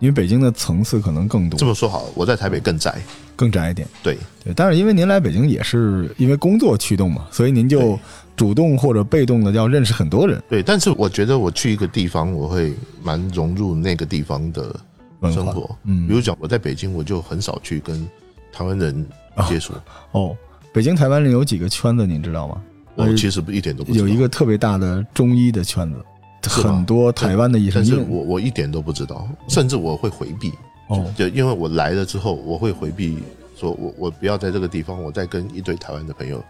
[0.00, 1.56] 因为北京的层次可能更多。
[1.58, 3.00] 这么说好，我在台北更窄，
[3.36, 3.86] 更窄一点。
[4.02, 7.98] 对对，但是因为您来北京也是因为工作驱动嘛，所以您就
[8.36, 10.42] 主动或者被动的要认识很多人。
[10.48, 14.74] 对，但是我觉得我去一个地方，我会蛮融入那个地方的
[15.32, 15.76] 生活。
[15.84, 18.08] 嗯，比如讲我在北京，我就很少去跟
[18.52, 19.06] 台湾人
[19.48, 19.74] 接触。
[20.12, 20.36] 哦，
[20.72, 22.62] 北京台湾人有几个圈子，您知道吗？
[22.96, 26.04] 我其实不一点都不有一个特别大的中医的圈子。
[26.48, 30.52] 很多台湾的医生，但是我我一点都不知道，甚至我会回避。
[30.88, 33.18] 哦，就因为我来了之后，我会回避，
[33.56, 36.42] 说我我不要在这个地方，我再跟一堆台湾的朋友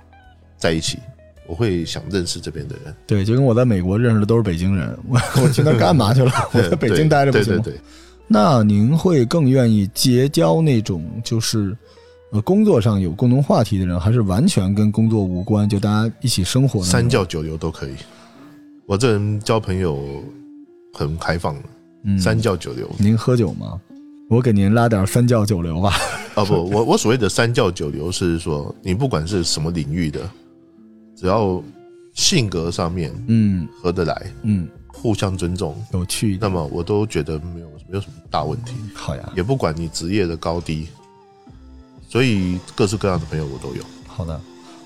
[0.57, 0.99] 在一起，
[1.47, 2.95] 我会想认识这边的人。
[3.07, 6.33] 对，就跟我在美国认识的都是北京人，我 我去那干嘛去了？
[6.53, 7.65] 我在北京待着不行吗？
[8.27, 11.77] 那您会更愿意结交那种就是
[12.31, 16.83] 呃工作上有共同话题的人，还是完全跟工作无关，就大家一起生活？
[16.83, 17.95] 三教九流都可以。
[18.91, 20.21] 我这人交朋友
[20.93, 22.91] 很开放的，三教九流。
[22.99, 23.81] 您喝酒吗？
[24.29, 25.95] 我给您拉点三教九流吧。
[26.35, 30.29] 啊不，我我所谓的三教九流是说，你不管是什么领域的，
[31.15, 31.63] 只要
[32.15, 38.75] 性格上面嗯合得来嗯，互相尊重有趣，那么我都觉得没有没有什么大问题。
[38.93, 40.89] 好呀，也不管你职业的高低，
[42.09, 43.85] 所以各式各样的朋友我都有。
[44.09, 44.41] 好的，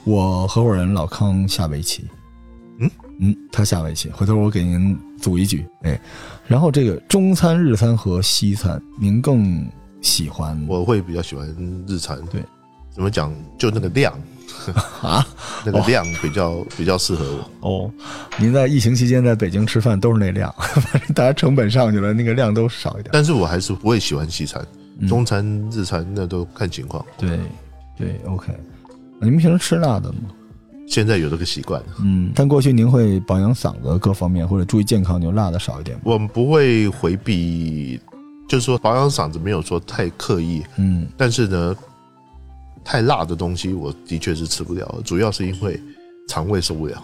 [0.05, 2.05] 我合伙人老康下围棋。
[3.19, 3.31] 嗯。
[3.31, 5.99] 嗯，他下围棋，回头我给您组一局，哎，
[6.47, 9.65] 然后这个中餐、日餐和西餐，您更
[10.03, 10.61] 喜欢？
[10.69, 11.47] 我会比较喜欢
[11.87, 12.43] 日餐，对，
[12.91, 13.33] 怎么讲？
[13.57, 14.13] 就那个量
[15.01, 15.27] 啊，
[15.65, 17.25] 那个量比较比较适合
[17.61, 17.69] 我。
[17.69, 17.91] 哦，
[18.39, 23.11] 您在疫情期间在北京吃饭都是那量，反 正大家成本上去了，那个量都少一点。
[23.13, 24.65] 但是我还是不会喜欢西餐、
[25.09, 27.05] 中餐、日餐，那都看情况。
[27.17, 27.39] 对，
[27.97, 28.53] 对，OK。
[29.21, 30.31] 你们平时吃辣的吗？
[30.87, 35.99] 现在有这个习惯，嗯，但过去您会保养嗓子各方面或者注意健康，就辣的少一点。
[36.05, 37.99] 我们不会回避，
[38.49, 41.75] 就是说保养嗓子没有说太刻意，嗯，但是呢，
[42.85, 45.81] 太辣的东西，我的确是吃不了，主要是因为
[46.29, 47.03] 肠胃受不了。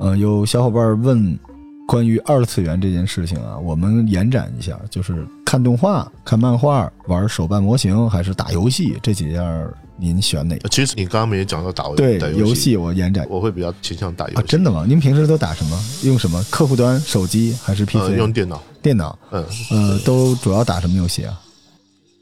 [0.00, 1.38] 呃，有小伙伴问
[1.86, 10.68] 关于二次元这件事情啊，我们延展一下，就是看动画、看漫画、玩手办模型，还是打游戏这几样，您选哪个？
[10.68, 14.46] 其实你刚刚没讲到打对游戏，我延展，我会比较倾向打游戏。
[14.46, 14.84] 真的吗？
[14.86, 15.84] 您平时都打什么？
[16.02, 18.16] 用什么客户端手机还是 PC？
[18.16, 18.62] 用电脑。
[18.82, 19.18] 电脑。
[19.30, 21.40] 嗯呃，都主要打什么游戏啊？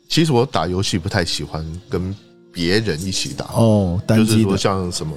[0.08, 2.14] 其实我打游戏不太喜欢跟
[2.52, 5.14] 别人一起打哦，就是说像什么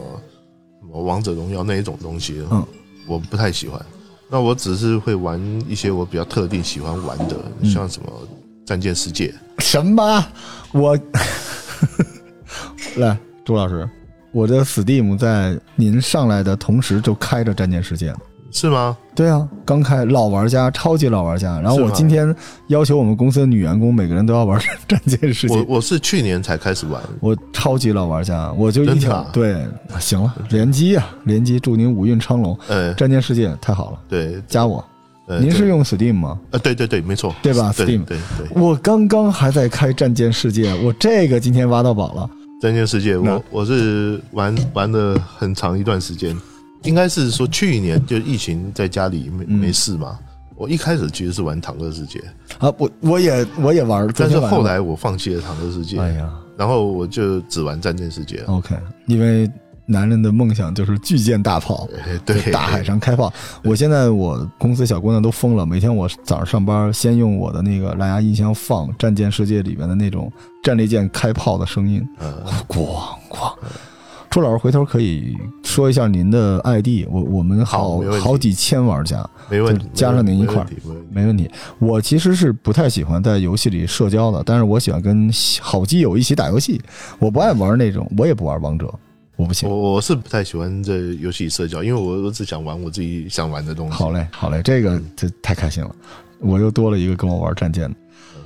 [0.80, 2.66] 什么王者荣耀那一种东西，嗯，
[3.06, 3.86] 我不太喜欢。
[4.30, 8.10] 那我只是会玩一些我比较特定喜欢玩的，像什么
[8.66, 9.34] 战舰世界。
[9.60, 10.26] 什么？
[10.72, 10.98] 我
[12.98, 13.88] 来，朱老师，
[14.32, 18.10] 我的 Steam 在您上来的同时就开着战舰世界。
[18.12, 18.18] 了
[18.52, 18.96] 是吗？
[19.14, 21.60] 对啊，刚开老玩家，超级老玩家。
[21.60, 22.34] 然后我今天
[22.68, 25.56] 要求我们公司的女员工每个人都要玩 战舰世界。
[25.56, 29.58] 我我是去年才开始玩，我超级老玩家，我就一条对，
[30.00, 32.58] 行了，联机啊，联机，祝您五运昌隆。
[32.70, 34.84] 呃，战舰世界太好了，对，加我。
[35.42, 36.40] 您是用 Steam 吗？
[36.52, 38.48] 啊，对对对，没错，对吧？Steam，对对。
[38.52, 42.30] 我刚刚还在开战舰世界，我这个今天挖到宝了。
[42.62, 46.36] 战舰世界，我我是玩玩了很长一段时间。
[46.84, 50.20] 应该是说去年就疫情在家里没没事嘛，
[50.56, 52.20] 我一开始其实是玩《坦克世界》
[52.66, 58.38] 啊，我我也我也玩，但是后来我放弃了《坦克世界》，哎呀，然后我就只玩《战舰世界》。
[58.46, 58.76] OK，
[59.08, 59.52] 因为
[59.86, 61.88] 男人的梦想就是巨舰大炮，
[62.26, 63.32] 对，大海上开炮。
[63.64, 70.32] 我现在我公司小姑娘都疯了，每天我早上上班先用我的那个蓝牙音箱放《战舰世界》里面的那种
[70.64, 72.08] 战列舰开炮的声音，
[72.68, 72.88] 咣
[73.30, 73.54] 咣。
[74.28, 80.68] 朱老师，回头可以说一下您的 ID，我我们好好几千玩家，没问题，加上您一块儿，
[81.10, 81.50] 没问题。
[81.80, 86.82] 我其实是不太喜欢在游戏里社交的，但是我喜欢跟好基友一起打游戏。
[87.18, 88.94] 我不爱玩那种，我也不玩王者，
[89.36, 89.70] 我不行。
[89.70, 93.94] 我我是不太喜欢这游戏社交，因为我我只想玩我自己想玩的东西。
[93.94, 95.96] 好嘞，好嘞，这个这太开心了，
[96.40, 97.96] 我又多了一个跟我玩战舰的。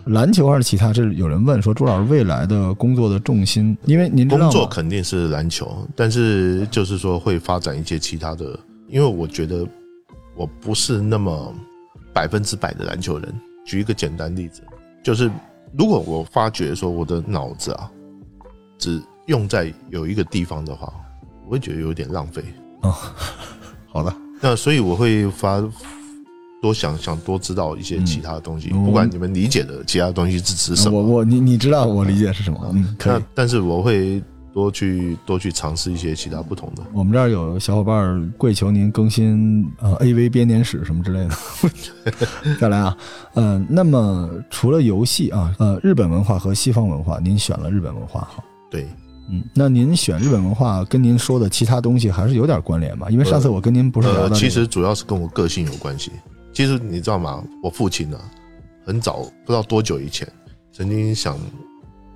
[0.06, 0.92] 篮球还是其他？
[0.92, 8.58] 这有人问说，朱老师未来的工作的重心，因为您工作肯定是篮球，但是就是说会发展一些其他的。
[8.88, 9.68] 因为我觉得
[10.36, 11.54] 我不是那么
[12.12, 13.34] 百分之百的篮球人。
[13.66, 14.64] 举一个简单例子，
[15.04, 15.30] 就是
[15.78, 17.92] 如果我发觉说我的脑子啊，
[18.80, 19.00] 只
[19.30, 20.92] 用在有一个地方的话，
[21.46, 22.44] 我会觉得有点浪费。
[22.82, 22.94] 哦，
[23.88, 25.64] 好的，那所以我会发。
[26.62, 28.68] 多想想，多知道一些其他的东西。
[28.68, 32.60] 不管你们理解的其他东西是指什么，我我你你知道我理解是什么？
[32.76, 33.22] 嗯，可以。
[33.34, 34.22] 但是我会
[34.54, 36.84] 多去多去尝试一些其他不同的。
[36.92, 41.36] 我们这儿有小伙伴跪求您更新呃 AV 编年史什么之类的。
[42.60, 42.98] 再来啊，
[43.36, 48.44] 嗯，那么除了游戏啊，呃，日本文化和西方文化，您选了日本文化哈？
[48.70, 48.86] 对，
[49.30, 53.10] 嗯，那您选日本文化跟您说的其他东西还是有点关联吧？
[53.10, 56.12] 因为上次我跟您不是聊的，其实主要是跟我个性有关系。
[56.52, 57.44] 其实你知道吗？
[57.62, 58.20] 我父亲呢，
[58.86, 60.28] 很早不知道多久以前，
[60.72, 61.38] 曾经想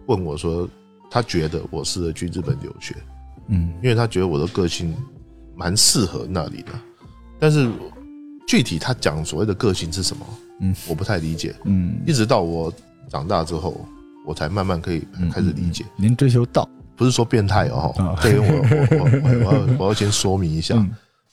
[0.07, 0.67] 问我说，
[1.09, 2.95] 他觉得我适合去日本留学，
[3.47, 4.95] 嗯，因为他觉得我的个性
[5.55, 6.71] 蛮适合那里的。
[7.39, 7.69] 但是
[8.47, 10.25] 具体他讲所谓的个性是什么，
[10.61, 12.73] 嗯，我不太理解，嗯，一直到我
[13.09, 13.85] 长大之后，
[14.25, 15.85] 我才慢慢可以开始理解。
[15.95, 18.47] 您追求道，不是说变态哦， 这个我
[18.99, 20.75] 我我要我要先说明一下，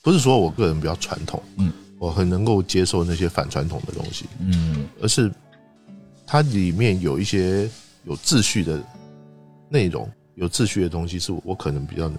[0.03, 1.73] 不是说我个人比较传统，嗯。
[2.01, 5.31] 我很能够接受那些反传统的东西，嗯，而是
[6.27, 7.69] 它里面有一些
[8.05, 8.81] 有秩序的
[9.69, 12.11] 内容，有秩序的东西是我可能比较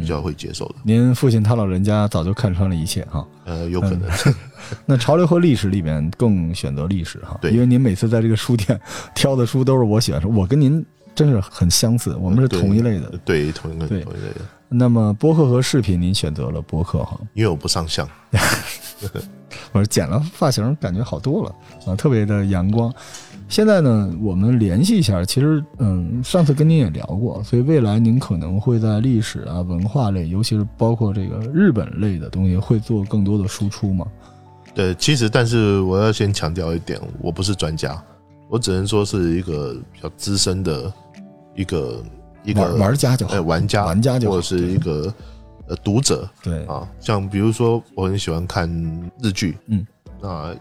[0.00, 0.74] 比较会接受的。
[0.82, 4.10] 您父亲他老人家早就看穿了一切哈，呃，有可能。
[4.84, 8.76] 那潮流和历史里面更选择历史哈，对，因为您每次在这个书店
[9.14, 10.84] 挑的书都是我喜欢的，我跟您
[11.18, 14.40] 真是很相似，我们是同一类的，对，同一个同一类的。
[14.68, 17.18] 那么播客和视频，您选择了播客哈？
[17.34, 18.08] 因为我不上相，
[19.72, 21.52] 我说剪了发型，感觉好多了
[21.86, 22.94] 啊，特别的阳光。
[23.48, 34.06] 现在呢，我们联系一下，其实嗯，上次跟您也聊过，所以未来您可能会在历史啊、文化类，尤其是包括这个日本类的东西，会做更多的输出吗？
[34.72, 38.00] 对，其实但是我要先强调一点，我不是专家，
[38.50, 40.92] 我只能说是一个比较资深的
[41.58, 42.02] 一个。
[42.44, 45.12] 一个玩家就哎，玩家玩家就或者是一个
[45.66, 48.70] 呃读者对啊，像比如说我很喜欢看
[49.20, 49.86] 日剧，嗯，
[50.22, 50.54] 那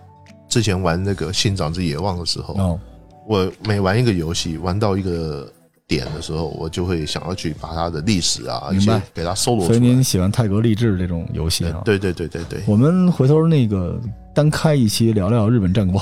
[0.50, 2.78] 之前玩那个《信长之野望》的时候，
[3.26, 5.50] 我每玩一个游戏玩到一个
[5.88, 9.78] 点的时候，我就会想要去把它的历史啊一些给它搜罗出来。
[9.78, 11.82] 所以您喜欢泰格励志这种游戏啊？
[11.86, 12.60] 对对对对对。
[12.68, 13.98] 我们回头那个
[14.34, 16.02] 单开一期聊聊日本战国，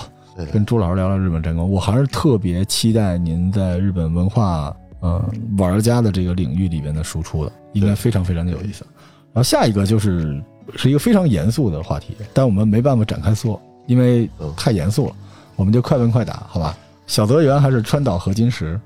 [0.52, 1.64] 跟朱老师聊聊日本战国。
[1.64, 4.76] 我还是特别期待您在日本文化。
[5.06, 8.84] 呃玩家的这个领域里边的输出的，应该非常非常的有意思。
[9.34, 10.44] 然后下一个就是
[10.76, 14.28] 是一个非常严肃的话题，但我们没办法展开说，因为
[14.58, 15.16] 太严肃了，
[15.56, 16.76] 我们就快问快答，好吧？
[17.06, 18.80] 小泽圆还是川岛合金石？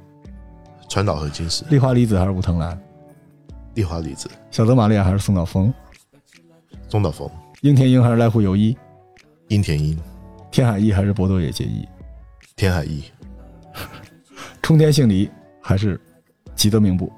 [0.90, 1.64] 川岛合金石。
[1.70, 2.78] 丽花离子还是武藤兰？
[3.76, 4.30] 丽花离子。
[4.52, 5.72] 小泽玛利亚还是松岛枫？
[6.90, 7.30] 松岛枫。
[7.62, 8.76] 樱田樱还是濑户由一？
[9.48, 9.98] 樱田樱。
[10.52, 11.88] 天海一还是博多野结衣？
[12.56, 13.04] 天海一。
[14.62, 15.30] 冲天杏梨
[15.62, 16.00] 还是
[16.60, 17.10] 吉德明步？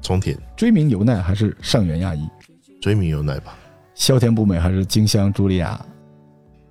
[0.00, 0.34] 冲田。
[0.56, 2.26] 追名由奈还是上原亚衣？
[2.80, 3.54] 追名由奈吧。
[3.94, 5.78] 萧田不美还是金香茱莉亚？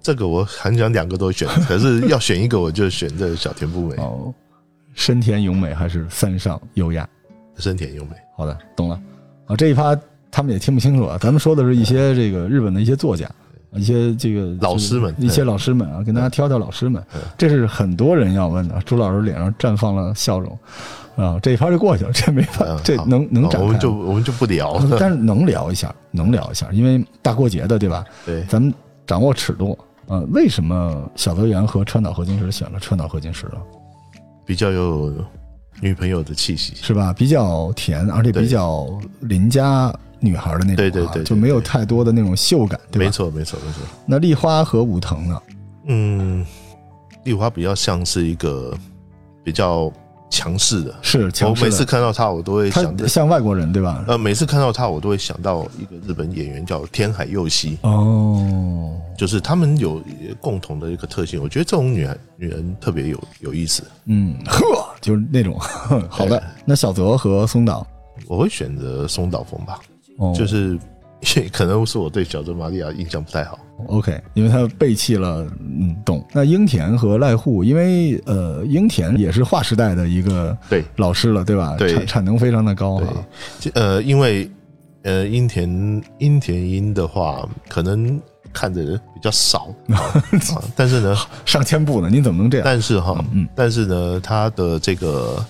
[0.02, 3.96] 这个我很想两个都选， 可是要选一个，我就选这小田不美。
[3.98, 4.34] 哦，
[4.96, 7.08] 深田咏美还是三上优雅？
[7.58, 8.16] 深田咏美。
[8.36, 9.00] 好的，懂了。
[9.46, 9.96] 啊，这一趴
[10.32, 11.16] 他们也听不清楚啊。
[11.22, 13.30] 咱们说的是一些这个日本的一些作家，
[13.74, 17.03] 一些这个老师们，一些老师们啊，跟大家挑挑老师们。
[17.38, 18.82] 这是很多人要问的。
[18.86, 20.57] 朱老师脸上绽放了笑容。
[21.15, 23.65] 啊，这一趴就过去了，这没法，这能能展开。
[23.65, 28.05] 我们就我们就不聊，但是能聊一下，能聊一下，因为大过节的，对吧？
[28.24, 28.72] 对，咱们
[29.07, 29.76] 掌握尺度。
[30.05, 33.57] 呃，为什么小泽圆和川岛合金石选了川岛合金石呢？
[34.45, 35.11] 比较有
[35.82, 37.11] 女朋友的气息，是吧？
[37.11, 38.88] 比较甜，而且比较
[39.22, 43.05] 邻家女孩的那种，对对对，就没有太多的那种秀感，对吧？
[43.05, 43.82] 没错没错没错。
[44.05, 45.41] 那丽花和武藤呢？
[45.88, 46.45] 嗯，
[47.24, 48.76] 丽花比较像是一个
[49.43, 49.91] 比较。
[50.30, 54.03] 强势的是，我每次看到她，我都会想像外国人对吧？
[54.09, 60.03] 呃，每次看到她，我都会想到一个日本演员叫天海佑希哦，就是他们有
[60.41, 63.82] 共同的一个特性，我觉得这种女孩女人特别有有意思。
[64.03, 64.59] 嗯，呵，
[64.99, 65.57] 就是那种
[66.09, 66.43] 好的。
[66.65, 67.88] 那小泽和松岛，
[68.28, 69.80] 我会选择松岛枫吧，
[70.36, 70.78] 就是
[71.51, 73.59] 可能是我对小泽玛利亚印象不太好。
[73.88, 76.26] OK，因为他背弃了，嗯，懂。
[76.34, 81.76] 那英田和濑户，因为呃，英田也是划时代的一个对老师了，对吧？
[81.78, 82.97] 对，产产能非常的高。
[82.97, 83.05] 哈，
[83.76, 84.49] 呃，因为
[85.03, 88.20] 呃，樱田樱田樱的话，可能
[88.51, 89.72] 看的人比较少，
[90.76, 91.15] 但是呢，
[91.45, 92.65] 上千部呢，你怎么能这样？
[92.65, 95.45] 但是哈，嗯，但是呢，他的这个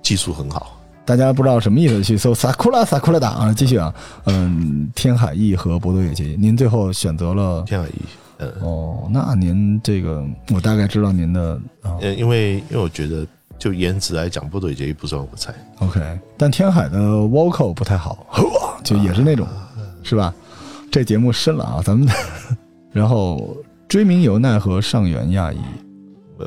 [0.00, 0.73] 技术很好。
[1.04, 3.94] 大家不知道什么意思，去搜 “sakura sakura” 打啊，继续啊，
[4.24, 7.62] 嗯，天海翼和博多野结衣，您最后选择了？
[7.66, 7.92] 天海翼，
[8.38, 13.26] 嗯，哦，那您这个我大概知道您的，呃，因为因为我觉得
[13.58, 16.00] 就颜值来讲，博多野结衣不算我的菜，OK，
[16.38, 18.26] 但天海的 vocal 不太好，
[18.82, 19.46] 就也是那种，
[20.02, 20.34] 是吧？
[20.90, 22.08] 这节目深了啊，咱们，
[22.92, 23.54] 然后
[23.88, 25.58] 追名由奈和上原亚衣。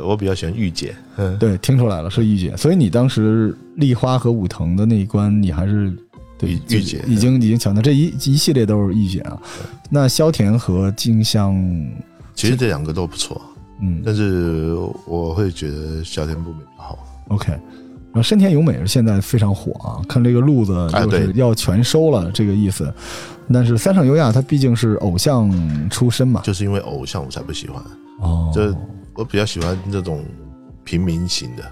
[0.03, 5.91] 我比较喜欢御姐，嗯 对，听出来了是御姐，所以你当时丽花和武藤的那一关，你还是
[6.37, 9.37] 对御姐，已经已经强调这一一系列都是御姐啊。
[9.89, 11.55] 那萧田和静香，
[12.35, 13.41] 其实这两个都不错，
[13.81, 14.75] 嗯，但是
[15.05, 16.99] 我会觉得萧田不美比较好。
[17.29, 22.93] OK，然后深田由美是现在非常火啊，看这个路子就是要全收了这个意思。
[23.51, 25.49] 但是三上优雅她毕竟是偶像
[25.89, 27.81] 出身嘛，就是因为偶像我才不喜欢
[28.19, 28.75] 哦，就。
[29.17, 30.23] 我比较喜欢这种
[30.83, 31.63] 平民型的，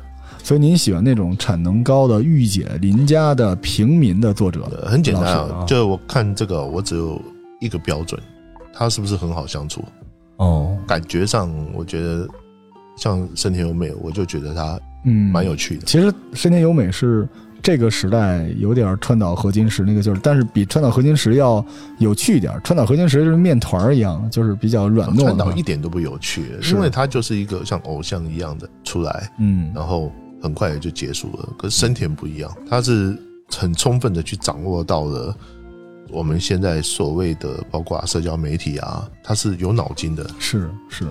[0.44, 4.68] 所以您喜欢那种产能高的御姐邻家的平民的作者？
[4.86, 7.22] 很简单啊，就我看这个，我只有
[7.62, 8.20] 一个标准，
[8.74, 9.86] 他是不是很好相处？
[10.38, 12.28] 哦，感觉上我觉得
[12.98, 15.86] 像深田优美，我就觉得他嗯蛮有趣的。
[15.86, 17.30] 其实深田优美是。
[17.66, 21.66] 这个时代有点川岛合金石那个劲儿，但是比川岛合金石要
[21.98, 22.54] 有趣一点。
[22.64, 25.22] 川岛合金石就是面团一样，就是比较软糯。
[25.22, 30.12] 川岛一点都不有趣，因为它就是一个像偶像一样的出来，嗯，然后
[30.44, 31.50] 很快也就结束了。
[31.58, 33.18] 可是深田不一样，他是
[33.50, 35.36] 很充分的去掌握到了
[36.12, 40.30] 我们现在所谓的包括社交媒体啊，他是有脑筋的。
[40.38, 41.04] 是是。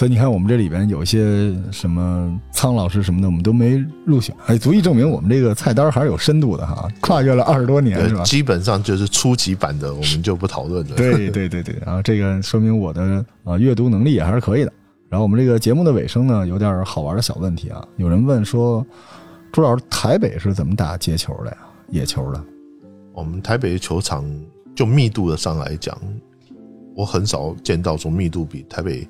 [0.00, 8.22] 所以你看，我们这里边有些什么苍老师什么的，我们都没入选，哎，足以证明我们这个菜单还是有深度的哈，跨越了二十多年是吧？
[8.22, 10.96] 基本上就是初级版的，我们就不讨论了。
[10.96, 14.72] 对 对对对，然后这个说明我的啊阅读能力也还是可以的。
[15.10, 18.82] 然后我们这个节目的尾声呢，有点好玩的小问题啊，有人问说，
[19.52, 21.58] 朱老师，台北是怎么打街球的呀？
[21.90, 22.42] 野球的？
[23.12, 24.24] 我们台北球场
[24.74, 25.94] 就密度的上来讲，
[26.96, 29.06] 我很少见到说密度比台北。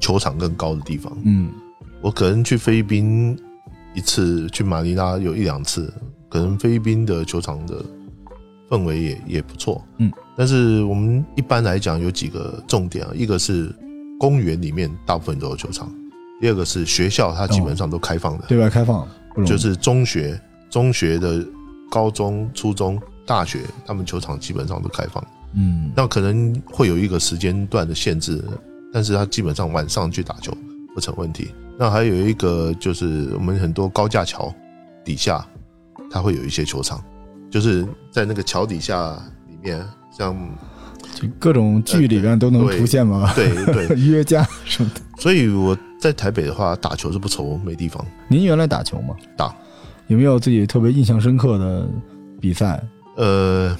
[0.00, 1.50] 球场更高的地方，嗯，
[2.00, 3.36] 我可能去菲律宾
[3.94, 5.92] 一次，去马尼拉有一两次，
[6.28, 7.84] 可能菲律宾的球场的
[8.70, 13.74] 氛围也也不错，嗯，但是我们一般来讲有几个重点啊，一个是
[14.20, 15.92] 公园里面大部分都有球场，
[16.40, 19.06] 第二个是学校它基本上都开放的，对外开放，
[19.44, 20.40] 就是中学、
[20.70, 21.44] 中学的
[21.90, 28.44] 高中、初中、大学，他们球场基本上都开放，嗯，那可能会有一个时间段的限制。
[28.92, 30.52] 但是他基本上晚上去打球
[30.94, 31.52] 不成问题。
[31.78, 34.52] 那还有一个就是我们很多高架桥
[35.04, 35.46] 底下，
[36.10, 37.02] 它会有一些球场，
[37.50, 39.14] 就是在那个桥底下
[39.48, 40.36] 里面，像
[41.14, 43.32] 就各种剧里面都能出现吗？
[43.34, 45.00] 对对， 约架什么的。
[45.18, 48.04] 所以我在台北的话，打球是不愁没地方。
[48.26, 49.14] 您原来打球吗？
[49.36, 49.54] 打。
[50.08, 51.86] 有没有自己特别印象深刻的
[52.40, 52.82] 比赛？
[53.16, 53.76] 呃，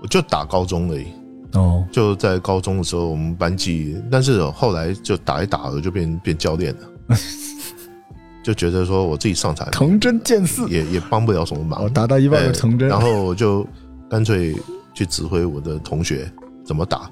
[0.00, 1.06] 我就打高中而已。
[1.54, 7.16] 哦，就在高中的时候，我们班级，但是后来就打一打了，就变变教练了，
[8.42, 13.66] 就觉得说我自己上场，藤真剑四，也也帮不了什么忙，打到一半就藤真，然后我就
[14.10, 14.54] 干脆
[14.92, 16.28] 去指挥我的同学
[16.64, 17.08] 怎么打，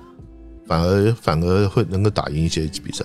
[0.67, 3.05] 反而反而会能够打赢一些比赛。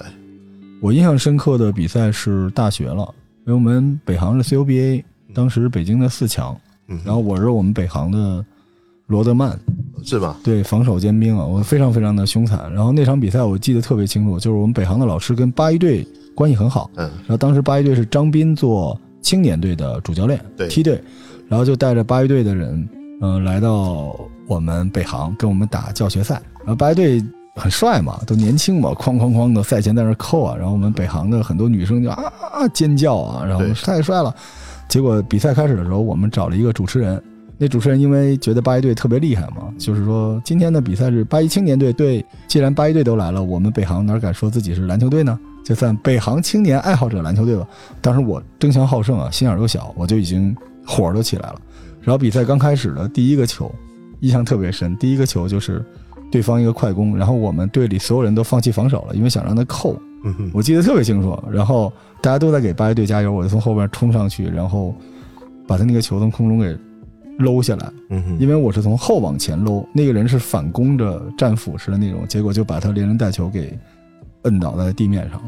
[0.81, 3.13] 我印象深刻的比赛是大学了，
[3.45, 5.03] 因为我们北航是 CUBA，
[5.35, 6.59] 当时北京的四强，
[7.05, 8.43] 然后我是我们北航的
[9.05, 9.59] 罗德曼。
[10.03, 10.37] 是吧？
[10.43, 12.71] 对，防守尖兵啊，我非常非常的凶残。
[12.73, 16.89] 然后那场比赛我记得特别清楚，就是我们北航的老师跟八一队关系很好。
[16.95, 17.09] 嗯。
[17.21, 21.01] 然后当时八一队是张斌做青年队的主教练，对梯队，
[21.47, 22.87] 然后就带着八一队的人，
[23.21, 24.15] 嗯，来到
[24.47, 26.41] 我们北航跟我们打教学赛。
[26.59, 27.23] 然后八一队
[27.55, 30.55] 很帅嘛，都年轻嘛，哐哐哐的赛前在那扣啊。
[30.55, 34.33] 然后我们北航的很多女生就啊啊尖叫啊，然后太帅了。
[34.87, 37.21] 结果比赛开始的时候，我们找了一个主持人。
[37.59, 45.39] 那主持人因为觉得八一队特别厉害嘛，就是说今天的比赛是八一青年队对，既然八一队都来了，我们北航哪敢说自己是篮球队呢？
[45.65, 47.67] 就算北航青年爱好者篮球队吧。
[47.99, 50.55] 当时我争强好胜啊，心眼又小，我就已经
[50.85, 51.55] 火都起来了。
[51.99, 53.73] 然后比赛刚开始的第一个球，
[54.19, 54.95] 印象特别深。
[54.97, 55.83] 第一个球就是
[56.31, 59.99] 对方一个快攻，然后我们队里所有人都放弃防守了，因为想让他扣。
[60.53, 61.37] 我记得特别清楚。
[61.51, 61.91] 然后
[62.21, 64.93] 大家都在给八一队加油，我就从后边冲上去，然后
[65.67, 66.77] 把他那个球从空中给。
[67.37, 73.77] 搂下来，嗯，因为我是从后往前搂，那个人是反攻着战斧似的那种，结果就把他连人带球给
[74.43, 75.41] 摁倒在地面上。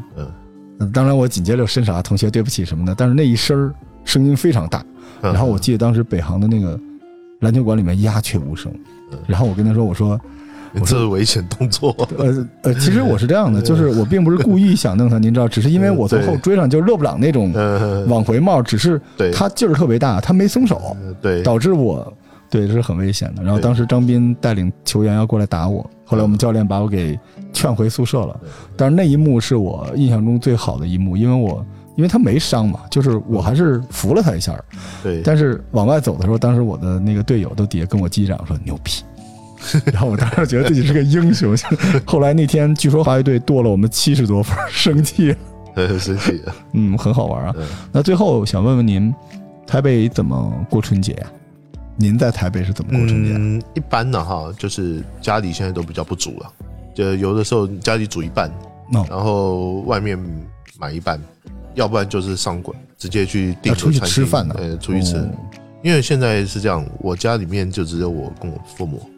[0.78, 3.72] 嗯，当然我紧接着伸手啊，同学对不起什么的，但是那一声
[4.04, 4.84] 声音非常大，
[5.20, 6.78] 然后我记得当时北航的那个
[7.40, 8.72] 篮球馆里面鸦雀无声，
[9.26, 10.20] 然后我跟他说，我说。
[10.74, 11.94] 这是危险动作。
[12.18, 17.52] 呃呃，其实我是这样的，就是我并不是故意想弄他，您知道，只是因为我从后追上，就是勒布朗那种
[18.08, 19.00] 往回冒，只是
[19.32, 22.12] 他劲儿特别大，他没松手，对，导致我
[22.48, 23.42] 对这是很危险的。
[23.42, 27.18] 然后当时张斌带领球员要过来打我，后来我们教练把我给
[27.52, 28.38] 劝回宿舍了。
[28.76, 31.64] 但是那一幕是我印象中最好的一幕，因为我
[31.96, 34.58] 因为他没伤嘛，就是我还是扶了他一下。
[35.02, 39.02] 对，但是往外走的时候，当时我的那个队友都底下跟我击掌说牛逼。
[39.92, 41.54] 然后我当时觉得自己是个英雄，
[42.04, 45.34] 后来那天据说华为队剁了我们七十多分，生气，
[45.98, 46.40] 生气，
[46.72, 47.54] 嗯，很好玩啊。
[47.92, 49.14] 那最后想问问您，
[49.66, 51.16] 台北怎么过春节？
[51.96, 53.32] 您在台北是怎么过春节？
[53.36, 56.50] 嗯，一般的哈，就是家里现在都比较不煮了，
[56.94, 58.50] 就有的时候家里煮一半，
[58.90, 60.18] 然后外面
[60.78, 61.20] 买一半，
[61.74, 65.22] 要不然就是上馆直接去订出去吃饭的，呃，出去吃。
[65.82, 69.09] 因为现在是这样，我家里面就只有我跟我父母。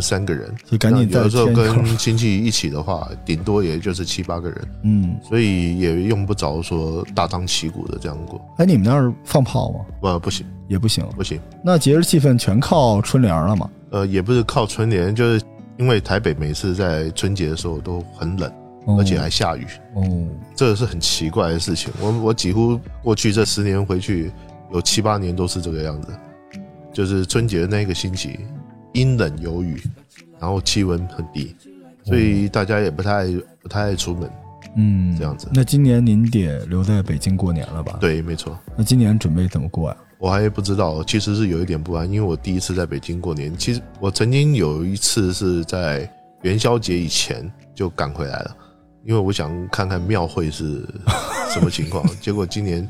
[0.00, 8.40] 三个人，就赶紧有的时候跟亲戚一起的话， 顶多也就是七八个人，嗯，所以也用不着说大张旗鼓的这样过。
[8.58, 9.80] 哎，你们那儿放炮吗？
[10.00, 11.40] 不，不行，也不行，不行。
[11.62, 13.70] 那节日气氛全靠春联了吗？
[13.90, 15.44] 呃，也不是靠春联，就是
[15.78, 18.52] 因为台北每次在春节的时候都很冷，
[18.98, 19.66] 而且还下雨。
[19.94, 20.02] 哦，
[20.54, 21.92] 这个是很奇怪的事情。
[22.00, 24.30] 我我几乎过去这十年回去
[24.72, 26.08] 有七八年都是这个样子，
[26.92, 28.40] 就是春节的那个星期。
[28.92, 29.80] 阴冷有雨，
[30.38, 31.54] 然后气温很低，
[32.04, 33.26] 所以大家也不太
[33.62, 34.30] 不太爱出门，
[34.76, 35.48] 嗯，这样子。
[35.52, 37.98] 那今年您得留在北京过年了吧？
[38.00, 38.58] 对，没错。
[38.76, 39.96] 那今年准备怎么过呀？
[40.18, 43.56] 我还不知道，其实是有一点不安，因为我第一次在北京过年。
[43.56, 46.10] 其实我曾经有一次是在
[46.42, 48.56] 元宵节以前就赶回来了，
[49.04, 50.84] 因为我想看看庙会是
[51.54, 52.04] 什么情况。
[52.20, 52.88] 结果今年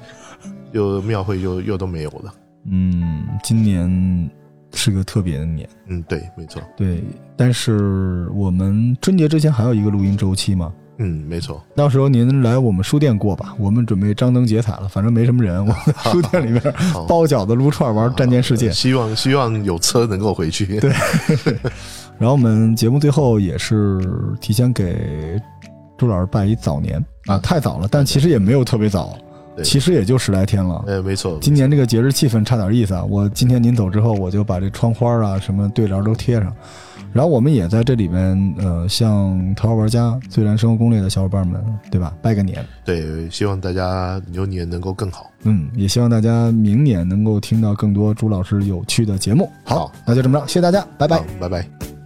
[0.72, 2.34] 又庙会又又都没有了。
[2.70, 4.30] 嗯，今年。
[4.78, 7.02] 是个特别的年，嗯，对，没错，对。
[7.36, 11.60] 但是我们春节之前还有一个录音周期嘛，嗯，没错。
[11.74, 15.76] 到时候您来我们书店过吧，我们准备张灯结彩了，反正没什么人，我们
[16.12, 16.62] 书店里面
[17.08, 18.70] 包饺子、撸串、玩战舰世界。
[18.70, 20.78] 希望希望有车能够回去。
[20.78, 20.92] 对。
[22.16, 24.00] 然后我们节目最后也是
[24.40, 25.40] 提前给
[25.96, 29.18] 朱老师拜一早年啊，太早了，但其实也没有特别早。
[29.62, 31.38] 其实也就十来天了，哎，没错。
[31.40, 33.04] 今年这个节日气氛差点意思啊！
[33.04, 36.54] 我今天您走之后，我就把这窗花啊、什么对联都贴上，
[37.12, 42.14] 然后我们也在这里面，呃，向头号玩家、最燃生活攻略的小伙伴们，对吧？
[42.22, 42.64] 拜个年。
[42.84, 45.30] 对，希望大家牛年能够更好。
[45.42, 49.50] 嗯，也希望大家明年能够听到更多朱老师有趣的节目。
[49.64, 51.97] 好，那就这么着，谢谢大家，拜拜，拜拜。